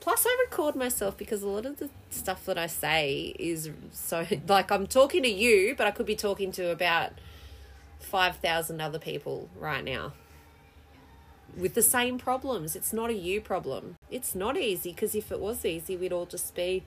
plus, 0.02 0.26
I 0.28 0.46
record 0.50 0.76
myself 0.76 1.16
because 1.16 1.44
a 1.44 1.48
lot 1.48 1.66
of 1.66 1.78
the 1.78 1.90
stuff 2.10 2.44
that 2.44 2.58
I 2.58 2.68
say 2.68 3.34
is 3.40 3.70
so 3.94 4.26
like 4.50 4.72
I'm 4.74 4.88
talking 4.88 5.24
to 5.24 5.30
you, 5.30 5.76
but 5.78 5.88
I 5.88 5.92
could 5.92 6.06
be 6.06 6.18
talking 6.18 6.52
to 6.54 6.72
about 6.72 7.14
5,000 8.02 8.82
other 8.82 9.00
people 9.00 9.48
right 9.58 9.84
now 9.84 10.12
with 11.56 11.74
the 11.74 11.82
same 11.82 12.18
problems. 12.18 12.76
It's 12.76 12.92
not 12.92 13.10
a 13.10 13.14
you 13.14 13.40
problem. 13.40 13.96
It's 14.16 14.34
not 14.34 14.58
easy 14.58 14.92
because 14.92 15.14
if 15.14 15.30
it 15.30 15.42
was 15.42 15.66
easy, 15.66 15.98
we'd 15.98 16.14
all 16.14 16.26
just 16.26 16.56
be 16.56 16.84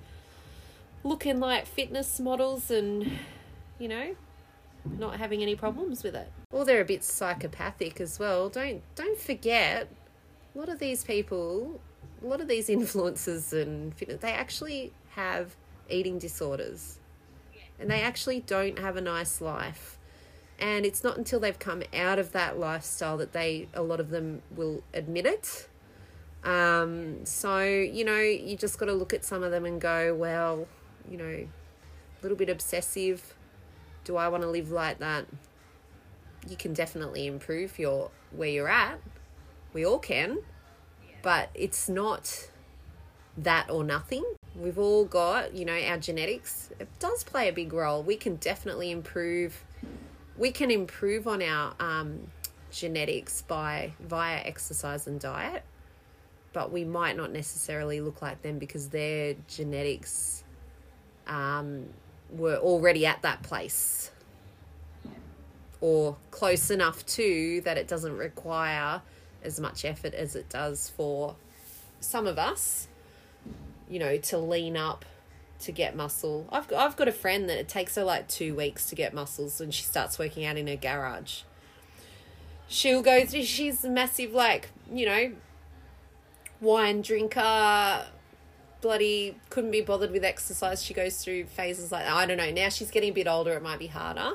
looking 1.05 1.39
like 1.41 1.67
fitness 1.67 2.19
models 2.19 2.71
and, 2.71 3.13
you 3.79 3.87
know, 3.87 4.17
not 4.99 5.19
having 5.19 5.43
any 5.43 5.55
problems 5.55 6.03
with 6.03 6.15
it. 6.15 6.33
Or 6.51 6.65
they're 6.65 6.81
a 6.81 6.87
bit 6.87 7.05
psychopathic 7.05 8.01
as 8.01 8.19
well. 8.19 8.49
Don't 8.49 8.81
don't 8.95 9.19
forget 9.19 9.89
a 10.55 10.59
lot 10.59 10.71
of 10.71 10.79
these 10.79 11.05
people, 11.05 11.83
a 12.23 12.27
lot 12.27 12.41
of 12.41 12.49
these 12.49 12.69
influencers 12.79 13.53
and 13.53 13.95
fitness, 13.95 14.23
they 14.23 14.33
actually 14.33 14.95
have 15.11 15.55
eating 15.91 16.19
disorders. 16.19 16.99
And 17.79 17.91
they 17.91 18.01
actually 18.01 18.41
don't 18.41 18.79
have 18.79 18.97
a 18.97 19.03
nice 19.03 19.43
life 19.43 19.99
and 20.59 20.85
it's 20.85 21.05
not 21.05 21.17
until 21.17 21.39
they've 21.39 21.59
come 21.59 21.83
out 21.95 22.19
of 22.19 22.33
that 22.33 22.59
lifestyle 22.59 23.17
that 23.19 23.33
they 23.33 23.69
a 23.75 23.83
lot 23.83 24.01
of 24.01 24.11
them 24.11 24.43
will 24.51 24.83
admit 24.93 25.25
it 25.25 25.69
um, 26.45 27.25
so 27.25 27.63
you 27.63 28.05
know 28.05 28.19
you 28.21 28.57
just 28.57 28.79
got 28.79 28.87
to 28.87 28.93
look 28.93 29.13
at 29.13 29.25
some 29.25 29.43
of 29.43 29.51
them 29.51 29.65
and 29.65 29.81
go 29.81 30.15
well 30.15 30.67
you 31.11 31.17
know 31.17 31.25
a 31.25 31.49
little 32.23 32.37
bit 32.37 32.49
obsessive. 32.49 33.35
Do 34.05 34.17
i 34.17 34.29
want 34.29 34.43
to 34.43 34.49
live 34.49 34.71
like 34.71 34.99
that? 34.99 35.27
You 36.49 36.57
can 36.57 36.73
definitely 36.73 37.27
improve 37.27 37.79
your 37.79 38.11
where 38.31 38.49
you're 38.49 38.69
at. 38.69 39.01
We 39.73 39.85
all 39.85 39.99
can. 39.99 40.39
But 41.21 41.51
it's 41.55 41.89
not 41.89 42.49
that 43.37 43.69
or 43.71 43.85
nothing. 43.85 44.25
We've 44.57 44.79
all 44.79 45.05
got 45.05 45.55
you 45.55 45.65
know 45.65 45.79
our 45.79 45.99
genetics. 45.99 46.71
It 46.79 46.89
does 46.99 47.25
play 47.25 47.49
a 47.49 47.53
big 47.53 47.73
role. 47.73 48.03
We 48.03 48.17
can 48.17 48.37
definitely 48.37 48.91
improve 48.91 49.65
we 50.39 50.53
can 50.53 50.71
improve 50.71 51.27
on 51.27 51.43
our 51.43 51.75
um, 51.81 52.29
genetics 52.71 53.43
by 53.43 53.93
via 54.01 54.39
exercise 54.39 55.07
and 55.07 55.21
diet, 55.21 55.65
but 56.59 56.73
we 56.73 56.85
might 56.85 57.17
not 57.17 57.31
necessarily 57.31 58.01
look 58.01 58.21
like 58.21 58.43
them 58.43 58.59
because 58.59 58.89
their 58.89 59.37
genetics 59.47 60.43
um, 61.29 61.87
were 62.33 62.57
already 62.57 63.07
at 63.07 63.23
that 63.23 63.45
place 63.45 64.11
or 65.81 66.17
close 66.33 66.69
enough 66.69 67.07
to 67.07 67.61
that 67.61 67.79
it 67.79 67.87
doesn't 67.87 68.17
require 68.17 69.01
as 69.45 69.61
much 69.61 69.85
effort 69.85 70.13
as 70.15 70.35
it 70.35 70.49
does 70.49 70.91
for 70.97 71.37
some 72.01 72.27
of 72.27 72.41
us, 72.41 72.89
you 73.89 74.01
know, 74.01 74.17
to 74.17 74.37
lean 74.37 74.77
up 74.77 75.05
to 75.61 75.71
get 75.71 75.95
muscle. 75.95 76.45
I've 76.51 76.73
I've 76.73 76.97
got 76.97 77.07
a 77.07 77.13
friend 77.13 77.49
that 77.49 77.59
it 77.59 77.69
takes 77.69 77.95
her 77.95 78.03
like 78.03 78.27
two 78.27 78.57
weeks 78.57 78.87
to 78.87 78.97
get 78.97 79.15
muscles 79.15 79.61
when 79.61 79.71
she 79.71 79.85
starts 79.85 80.19
working 80.19 80.45
out 80.45 80.57
in 80.57 80.67
her 80.67 80.75
garage. 80.75 81.43
She'll 82.67 83.01
go 83.01 83.25
through. 83.25 83.45
She's 83.45 83.85
massive 83.85 84.33
like 84.33 84.71
you 84.93 85.07
know 85.07 85.33
wine 86.61 87.03
drinker. 87.03 88.07
Bloody 88.81 89.37
couldn't 89.51 89.73
be 89.73 89.81
bothered 89.81 90.13
with 90.13 90.25
exercise. 90.25 90.83
She 90.85 90.95
goes 90.95 91.23
through 91.23 91.47
phases 91.47 91.91
like 91.91 92.07
I 92.07 92.27
don't 92.27 92.37
know. 92.37 92.51
Now 92.51 92.69
she's 92.69 92.91
getting 92.91 93.11
a 93.11 93.15
bit 93.15 93.27
older. 93.27 93.53
It 93.53 93.63
might 93.63 93.79
be 93.79 93.89
harder, 93.89 94.35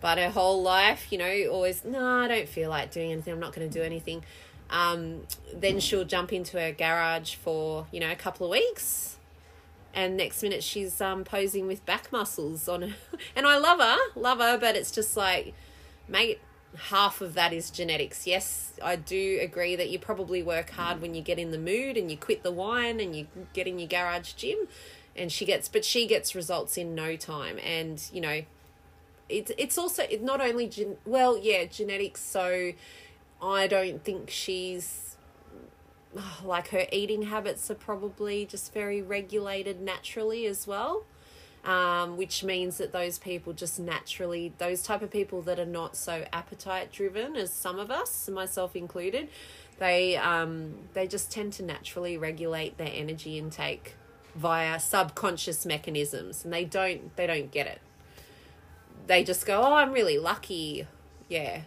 but 0.00 0.18
her 0.18 0.30
whole 0.30 0.62
life, 0.62 1.12
you 1.12 1.18
know, 1.18 1.46
always 1.50 1.84
no. 1.84 2.04
I 2.04 2.28
don't 2.28 2.48
feel 2.48 2.68
like 2.70 2.90
doing 2.90 3.12
anything. 3.12 3.32
I'm 3.32 3.40
not 3.40 3.54
going 3.54 3.68
to 3.68 3.72
do 3.72 3.84
anything. 3.84 4.24
Um, 4.70 5.20
then 5.54 5.78
she'll 5.78 6.04
jump 6.04 6.32
into 6.32 6.58
her 6.58 6.72
garage 6.72 7.36
for 7.36 7.86
you 7.92 8.00
know 8.00 8.10
a 8.10 8.16
couple 8.16 8.46
of 8.46 8.50
weeks 8.50 9.16
and 9.96 10.16
next 10.16 10.42
minute 10.42 10.62
she's 10.62 11.00
um, 11.00 11.24
posing 11.24 11.66
with 11.66 11.84
back 11.86 12.12
muscles 12.12 12.68
on 12.68 12.82
her. 12.82 12.96
And 13.34 13.46
I 13.46 13.56
love 13.56 13.80
her, 13.80 13.96
love 14.14 14.38
her, 14.38 14.58
but 14.58 14.76
it's 14.76 14.90
just 14.90 15.16
like, 15.16 15.54
mate, 16.06 16.38
half 16.76 17.20
of 17.20 17.34
that 17.34 17.52
is 17.52 17.70
genetics. 17.70 18.26
Yes, 18.26 18.72
I 18.82 18.96
do 18.96 19.38
agree 19.40 19.76
that 19.76 19.90
you 19.90 19.98
probably 19.98 20.42
work 20.42 20.70
hard 20.70 21.00
when 21.00 21.14
you 21.14 21.22
get 21.22 21.38
in 21.38 21.50
the 21.50 21.58
mood 21.58 21.96
and 21.96 22.10
you 22.10 22.16
quit 22.16 22.42
the 22.42 22.52
wine 22.52 23.00
and 23.00 23.14
you 23.14 23.26
get 23.52 23.66
in 23.66 23.78
your 23.78 23.88
garage 23.88 24.32
gym. 24.34 24.68
And 25.14 25.32
she 25.32 25.44
gets, 25.44 25.68
but 25.68 25.84
she 25.84 26.06
gets 26.06 26.34
results 26.34 26.76
in 26.76 26.94
no 26.94 27.16
time. 27.16 27.58
And, 27.64 28.02
you 28.12 28.20
know, 28.20 28.42
it's, 29.28 29.50
it's 29.56 29.78
also 29.78 30.02
it 30.04 30.22
not 30.22 30.40
only, 30.40 30.68
gen, 30.68 30.96
well, 31.06 31.38
yeah, 31.38 31.64
genetics. 31.64 32.20
So 32.20 32.72
I 33.42 33.66
don't 33.66 34.04
think 34.04 34.30
she's 34.30 35.16
like 36.44 36.68
her 36.68 36.86
eating 36.92 37.22
habits 37.22 37.70
are 37.70 37.74
probably 37.74 38.46
just 38.46 38.72
very 38.72 39.02
regulated 39.02 39.80
naturally 39.80 40.46
as 40.46 40.66
well. 40.66 41.04
Um, 41.66 42.16
which 42.16 42.44
means 42.44 42.78
that 42.78 42.92
those 42.92 43.18
people 43.18 43.52
just 43.52 43.80
naturally, 43.80 44.52
those 44.58 44.84
type 44.84 45.02
of 45.02 45.10
people 45.10 45.42
that 45.42 45.58
are 45.58 45.66
not 45.66 45.96
so 45.96 46.24
appetite 46.32 46.92
driven 46.92 47.34
as 47.34 47.52
some 47.52 47.80
of 47.80 47.90
us, 47.90 48.28
myself 48.28 48.76
included, 48.76 49.28
they 49.80 50.16
um, 50.16 50.74
they 50.94 51.08
just 51.08 51.32
tend 51.32 51.52
to 51.54 51.64
naturally 51.64 52.16
regulate 52.16 52.78
their 52.78 52.92
energy 52.92 53.36
intake 53.36 53.96
via 54.36 54.78
subconscious 54.78 55.66
mechanisms, 55.66 56.44
and 56.44 56.52
they 56.52 56.64
don't 56.64 57.16
they 57.16 57.26
don't 57.26 57.50
get 57.50 57.66
it. 57.66 57.80
They 59.08 59.24
just 59.24 59.44
go, 59.44 59.60
"Oh, 59.60 59.74
I'm 59.74 59.90
really 59.90 60.18
lucky." 60.18 60.86
Yeah, 61.28 61.62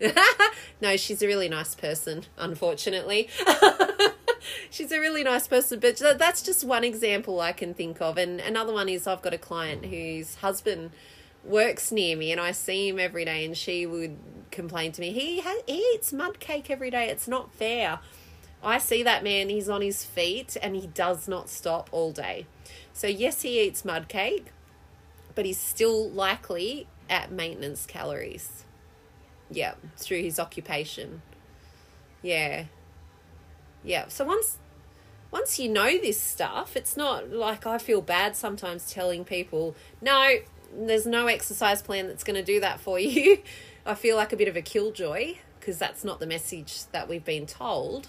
no, 0.80 0.96
she's 0.96 1.22
a 1.22 1.26
really 1.26 1.48
nice 1.48 1.74
person, 1.74 2.24
unfortunately. 2.38 3.28
she's 4.70 4.92
a 4.92 5.00
really 5.00 5.22
nice 5.22 5.46
person, 5.46 5.80
but 5.80 6.00
that's 6.18 6.42
just 6.42 6.64
one 6.64 6.84
example 6.84 7.40
I 7.40 7.52
can 7.52 7.74
think 7.74 8.00
of. 8.00 8.18
And 8.18 8.40
another 8.40 8.72
one 8.72 8.88
is 8.88 9.06
I've 9.06 9.22
got 9.22 9.34
a 9.34 9.38
client 9.38 9.86
whose 9.86 10.36
husband 10.36 10.90
works 11.44 11.90
near 11.90 12.16
me 12.16 12.32
and 12.32 12.40
I 12.40 12.52
see 12.52 12.88
him 12.88 12.98
every 12.98 13.24
day 13.24 13.44
and 13.44 13.56
she 13.56 13.86
would 13.86 14.16
complain 14.50 14.92
to 14.92 15.00
me, 15.00 15.12
he, 15.12 15.40
ha- 15.40 15.62
he 15.66 15.78
eats 15.94 16.12
mud 16.12 16.40
cake 16.40 16.70
every 16.70 16.90
day. 16.90 17.08
It's 17.08 17.28
not 17.28 17.52
fair. 17.52 18.00
I 18.62 18.78
see 18.78 19.02
that 19.02 19.24
man, 19.24 19.48
he's 19.48 19.68
on 19.68 19.80
his 19.80 20.04
feet 20.04 20.56
and 20.60 20.76
he 20.76 20.86
does 20.86 21.26
not 21.26 21.48
stop 21.48 21.88
all 21.92 22.12
day. 22.12 22.46
So, 22.92 23.06
yes, 23.06 23.42
he 23.42 23.60
eats 23.60 23.84
mud 23.84 24.08
cake, 24.08 24.46
but 25.34 25.46
he's 25.46 25.58
still 25.58 26.10
likely 26.10 26.86
at 27.08 27.32
maintenance 27.32 27.86
calories. 27.86 28.64
Yeah, 29.50 29.74
through 29.96 30.22
his 30.22 30.38
occupation. 30.38 31.22
Yeah. 32.22 32.64
Yeah. 33.84 34.08
So 34.08 34.24
once 34.24 34.58
once 35.30 35.58
you 35.58 35.68
know 35.68 35.98
this 35.98 36.20
stuff, 36.20 36.76
it's 36.76 36.96
not 36.96 37.30
like 37.30 37.66
I 37.66 37.78
feel 37.78 38.00
bad 38.00 38.34
sometimes 38.36 38.90
telling 38.92 39.24
people, 39.24 39.76
no, 40.00 40.36
there's 40.76 41.06
no 41.06 41.26
exercise 41.28 41.82
plan 41.82 42.08
that's 42.08 42.24
going 42.24 42.36
to 42.36 42.42
do 42.42 42.60
that 42.60 42.80
for 42.80 42.98
you. 42.98 43.38
I 43.86 43.94
feel 43.94 44.16
like 44.16 44.32
a 44.32 44.36
bit 44.36 44.48
of 44.48 44.56
a 44.56 44.62
killjoy 44.62 45.34
because 45.58 45.78
that's 45.78 46.04
not 46.04 46.20
the 46.20 46.26
message 46.26 46.84
that 46.92 47.08
we've 47.08 47.24
been 47.24 47.46
told. 47.46 48.08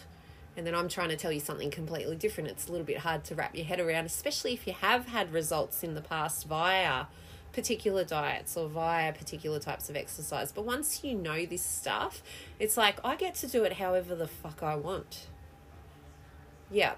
and 0.58 0.66
then 0.68 0.76
I'm 0.76 0.90
trying 0.90 1.10
to 1.10 1.16
tell 1.16 1.32
you 1.32 1.40
something 1.40 1.72
completely 1.72 2.16
different. 2.16 2.50
It's 2.50 2.68
a 2.68 2.72
little 2.72 2.86
bit 2.86 3.00
hard 3.00 3.24
to 3.26 3.36
wrap 3.36 3.56
your 3.56 3.66
head 3.66 3.80
around, 3.80 4.06
especially 4.06 4.54
if 4.54 4.68
you 4.68 4.74
have 4.74 5.08
had 5.08 5.32
results 5.34 5.84
in 5.84 5.94
the 5.96 6.02
past 6.02 6.48
via 6.48 7.06
particular 7.54 8.04
diets 8.04 8.56
or 8.58 8.68
via 8.70 9.14
particular 9.14 9.60
types 9.60 9.90
of 9.90 9.96
exercise. 9.96 10.52
But 10.52 10.66
once 10.66 11.04
you 11.04 11.14
know 11.16 11.46
this 11.46 11.62
stuff, 11.64 12.22
it's 12.60 12.78
like 12.78 13.00
I 13.04 13.16
get 13.16 13.36
to 13.36 13.48
do 13.48 13.64
it 13.64 13.74
however 13.74 14.16
the 14.16 14.28
fuck 14.28 14.62
I 14.64 14.76
want. 14.76 15.28
Yeah. 16.72 16.94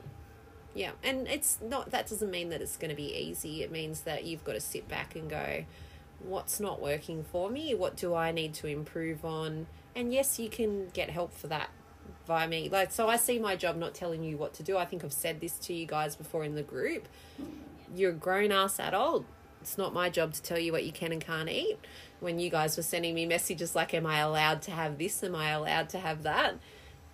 Yeah. 0.73 0.91
And 1.03 1.27
it's 1.27 1.59
not, 1.61 1.91
that 1.91 2.07
doesn't 2.07 2.31
mean 2.31 2.49
that 2.49 2.61
it's 2.61 2.77
going 2.77 2.89
to 2.89 2.95
be 2.95 3.15
easy. 3.15 3.63
It 3.63 3.71
means 3.71 4.01
that 4.01 4.25
you've 4.25 4.43
got 4.43 4.53
to 4.53 4.61
sit 4.61 4.87
back 4.87 5.15
and 5.15 5.29
go, 5.29 5.65
what's 6.19 6.59
not 6.59 6.81
working 6.81 7.23
for 7.23 7.49
me? 7.49 7.75
What 7.75 7.95
do 7.95 8.15
I 8.15 8.31
need 8.31 8.53
to 8.55 8.67
improve 8.67 9.25
on? 9.25 9.67
And 9.95 10.13
yes, 10.13 10.39
you 10.39 10.49
can 10.49 10.89
get 10.89 11.09
help 11.09 11.33
for 11.33 11.47
that 11.47 11.69
via 12.25 12.47
me. 12.47 12.69
Like, 12.69 12.91
so 12.91 13.07
I 13.07 13.17
see 13.17 13.39
my 13.39 13.55
job 13.55 13.75
not 13.75 13.93
telling 13.93 14.23
you 14.23 14.37
what 14.37 14.53
to 14.55 14.63
do. 14.63 14.77
I 14.77 14.85
think 14.85 15.03
I've 15.03 15.13
said 15.13 15.41
this 15.41 15.57
to 15.59 15.73
you 15.73 15.85
guys 15.85 16.15
before 16.15 16.43
in 16.43 16.55
the 16.55 16.63
group. 16.63 17.07
You're 17.95 18.11
a 18.11 18.15
grown 18.15 18.51
ass 18.51 18.79
adult 18.79 19.25
it's 19.63 19.77
not 19.77 19.93
my 19.93 20.09
job 20.09 20.33
to 20.33 20.41
tell 20.41 20.59
you 20.59 20.73
what 20.73 20.83
you 20.83 20.91
can 20.91 21.13
and 21.13 21.21
can't 21.21 21.49
eat. 21.49 21.79
When 22.19 22.37
you 22.37 22.49
guys 22.49 22.75
were 22.75 22.83
sending 22.83 23.15
me 23.15 23.25
messages 23.25 23.75
like, 23.75 23.93
Am 23.93 24.05
I 24.05 24.19
allowed 24.19 24.61
to 24.63 24.71
have 24.71 24.97
this? 24.97 25.23
Am 25.23 25.35
I 25.35 25.49
allowed 25.51 25.89
to 25.89 25.99
have 25.99 26.23
that? 26.23 26.55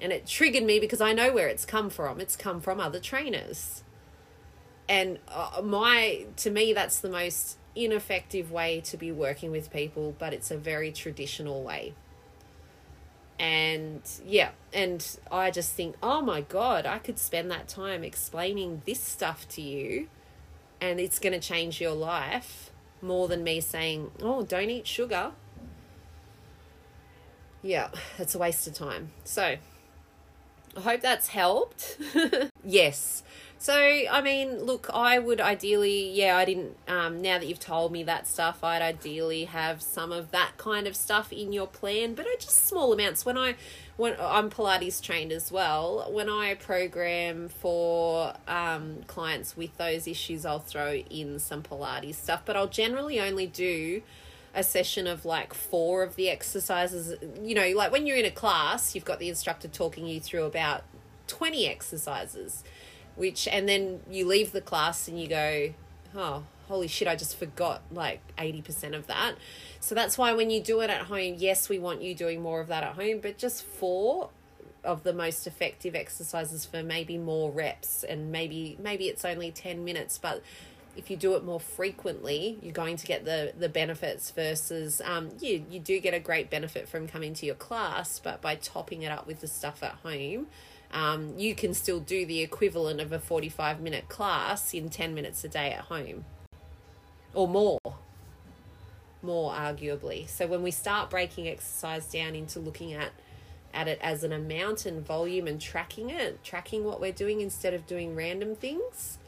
And 0.02 0.12
it 0.12 0.26
triggered 0.26 0.64
me 0.64 0.80
because 0.80 1.02
I 1.02 1.14
know 1.14 1.34
where 1.34 1.48
it's 1.48 1.66
come 1.66 1.90
from. 1.90 2.20
It's 2.20 2.36
come 2.36 2.62
from 2.62 2.80
other 2.80 3.00
trainers. 3.00 3.84
And 4.88 5.20
uh, 5.28 5.62
my, 5.64 6.26
to 6.38 6.50
me, 6.50 6.74
that's 6.74 7.00
the 7.00 7.10
most 7.10 7.58
ineffective 7.76 8.52
way 8.52 8.82
to 8.82 8.98
be 8.98 9.12
working 9.12 9.52
with 9.52 9.72
people, 9.72 10.16
but 10.18 10.34
it's 10.34 10.52
a 10.52 10.58
very 10.58 10.92
traditional 10.92 11.64
way. 11.64 11.94
And 13.40 14.02
yeah, 14.26 14.50
and 14.74 15.06
I 15.32 15.52
just 15.52 15.74
think, 15.74 15.96
oh 16.04 16.22
my 16.22 16.42
God, 16.42 16.86
I 16.86 16.98
could 16.98 17.20
spend 17.20 17.50
that 17.52 17.68
time 17.68 18.04
explaining 18.04 18.82
this 18.86 19.00
stuff 19.00 19.48
to 19.50 19.62
you 19.62 20.10
and 20.82 21.00
it's 21.00 21.20
going 21.20 21.34
to 21.34 21.40
change 21.40 21.82
your 21.82 21.94
life 21.94 22.72
more 23.02 23.28
than 23.28 23.44
me 23.44 23.62
saying, 23.62 24.12
oh, 24.22 24.44
don't 24.44 24.70
eat 24.70 24.88
sugar. 24.88 25.32
Yeah, 27.62 27.90
it's 28.18 28.36
a 28.36 28.38
waste 28.38 28.68
of 28.68 28.74
time. 28.74 29.12
So, 29.24 29.58
I 30.78 30.82
hope 30.82 31.02
that's 31.02 31.28
helped. 31.28 31.98
yes. 32.64 33.24
So, 33.62 33.74
I 33.74 34.22
mean, 34.22 34.60
look, 34.64 34.90
I 34.94 35.20
would 35.20 35.42
ideally, 35.42 36.12
yeah, 36.12 36.38
I 36.38 36.46
didn't, 36.46 36.78
um, 36.88 37.22
now 37.22 37.38
that 37.40 37.46
you've 37.46 37.60
told 37.60 37.92
me 37.92 38.04
that 38.04 38.26
stuff, 38.26 38.64
I'd 38.64 38.82
ideally 38.82 39.44
have 39.46 39.82
some 39.82 40.14
of 40.14 40.32
that 40.32 40.54
kind 40.56 40.88
of 40.88 40.96
stuff 40.96 41.34
in 41.34 41.52
your 41.52 41.68
plan, 41.68 42.14
but 42.14 42.26
I 42.26 42.38
just 42.40 42.68
small 42.68 42.94
amounts. 42.94 43.26
When 43.26 43.38
I, 43.38 43.56
when 43.98 44.16
I'm 44.18 44.50
Pilates 44.50 45.02
trained 45.02 45.34
as 45.34 45.52
well, 45.52 46.08
when 46.10 46.30
I 46.30 46.54
program 46.54 47.50
for 47.50 48.34
um, 48.48 49.00
clients 49.08 49.58
with 49.58 49.76
those 49.78 50.08
issues, 50.08 50.46
I'll 50.46 50.60
throw 50.60 50.94
in 50.94 51.38
some 51.38 51.62
Pilates 51.62 52.16
stuff, 52.16 52.44
but 52.46 52.56
I'll 52.56 52.70
generally 52.70 53.20
only 53.20 53.46
do 53.46 54.02
a 54.54 54.64
session 54.64 55.08
of 55.08 55.26
like 55.26 55.54
four 55.54 56.04
of 56.04 56.16
the 56.16 56.30
exercises. 56.30 57.16
You 57.42 57.56
know, 57.56 57.70
like 57.76 57.92
when 57.92 58.08
you're 58.08 58.18
in 58.18 58.26
a 58.26 58.32
class, 58.32 58.96
you've 58.96 59.06
got 59.06 59.20
the 59.20 59.30
instructor 59.30 59.68
talking 59.68 60.08
you 60.08 60.20
through 60.20 60.44
about 60.44 60.84
20 61.28 61.68
exercises, 61.68 62.64
which, 63.16 63.48
and 63.48 63.68
then 63.70 64.02
you 64.10 64.26
leave 64.26 64.52
the 64.52 64.62
class 64.62 65.08
and 65.08 65.20
you 65.20 65.28
go, 65.28 65.74
oh, 66.16 66.44
holy 66.68 66.88
shit, 66.88 67.08
I 67.08 67.16
just 67.16 67.38
forgot 67.38 67.82
like 67.92 68.22
80% 68.38 68.96
of 68.96 69.08
that. 69.08 69.36
So 69.80 69.96
that's 69.96 70.18
why 70.18 70.34
when 70.34 70.50
you 70.50 70.62
do 70.62 70.82
it 70.82 70.90
at 70.90 71.04
home, 71.04 71.36
yes, 71.38 71.70
we 71.70 71.80
want 71.80 72.02
you 72.02 72.16
doing 72.16 72.42
more 72.42 72.60
of 72.60 72.68
that 72.68 72.84
at 72.84 72.94
home, 72.94 73.20
but 73.22 73.38
just 73.38 73.64
four 73.64 74.30
of 74.84 75.04
the 75.04 75.14
most 75.14 75.46
effective 75.46 75.96
exercises 75.96 76.66
for 76.66 76.82
maybe 76.84 77.18
more 77.18 77.52
reps 77.52 78.04
and 78.04 78.32
maybe 78.32 78.78
maybe 78.80 79.10
it's 79.10 79.26
only 79.26 79.52
10 79.52 79.84
minutes 79.84 80.18
but 80.18 80.42
if 81.00 81.10
you 81.10 81.18
do 81.18 81.34
it 81.36 81.44
more 81.44 81.60
frequently 81.60 82.60
you're 82.62 82.72
going 82.72 82.96
to 82.96 83.08
get 83.08 83.26
the 83.26 83.54
the 83.58 83.70
benefits 83.70 84.32
versus 84.32 85.02
um 85.04 85.30
you 85.40 85.66
you 85.70 85.80
do 85.80 86.00
get 86.00 86.14
a 86.14 86.20
great 86.20 86.50
benefit 86.50 86.88
from 86.88 87.08
coming 87.08 87.34
to 87.34 87.46
your 87.46 87.56
class 87.56 88.20
but 88.20 88.42
by 88.42 88.54
topping 88.56 89.02
it 89.02 89.12
up 89.12 89.26
with 89.26 89.42
the 89.42 89.48
stuff 89.48 89.82
at 89.82 89.94
home 90.04 90.46
um, 90.92 91.38
you 91.38 91.54
can 91.54 91.74
still 91.74 92.00
do 92.00 92.26
the 92.26 92.42
equivalent 92.42 93.00
of 93.00 93.12
a 93.12 93.20
45 93.20 93.80
minute 93.80 94.10
class 94.10 94.74
in 94.74 94.90
10 94.90 95.14
minutes 95.14 95.44
a 95.44 95.48
day 95.48 95.72
at 95.72 95.82
home. 95.82 96.26
Or 97.34 97.48
more. 97.48 97.80
More 99.22 99.54
arguably. 99.54 100.28
So 100.28 100.48
when 100.48 100.64
we 100.64 100.72
start 100.72 101.10
breaking 101.10 101.48
exercise 101.48 102.12
down 102.12 102.36
into 102.36 102.60
looking 102.60 102.94
at 102.94 103.12
at 103.72 103.88
it 103.88 104.00
as 104.02 104.24
an 104.24 104.34
amount 104.34 104.88
and 104.88 105.06
volume 105.06 105.46
and 105.46 105.62
tracking 105.62 106.10
it 106.10 106.44
tracking 106.44 106.84
what 106.84 107.00
we're 107.00 107.12
doing 107.12 107.40
instead 107.40 107.72
of 107.72 107.86
doing 107.86 108.16
random 108.16 108.56
things 108.56 109.19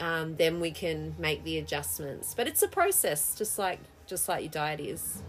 um, 0.00 0.36
then 0.36 0.60
we 0.60 0.70
can 0.70 1.14
make 1.18 1.44
the 1.44 1.58
adjustments. 1.58 2.34
But 2.34 2.48
it's 2.48 2.62
a 2.62 2.68
process, 2.68 3.34
just 3.36 3.58
like 3.58 3.80
just 4.06 4.28
like 4.28 4.42
your 4.42 4.50
diet 4.50 4.80
is. 4.80 5.22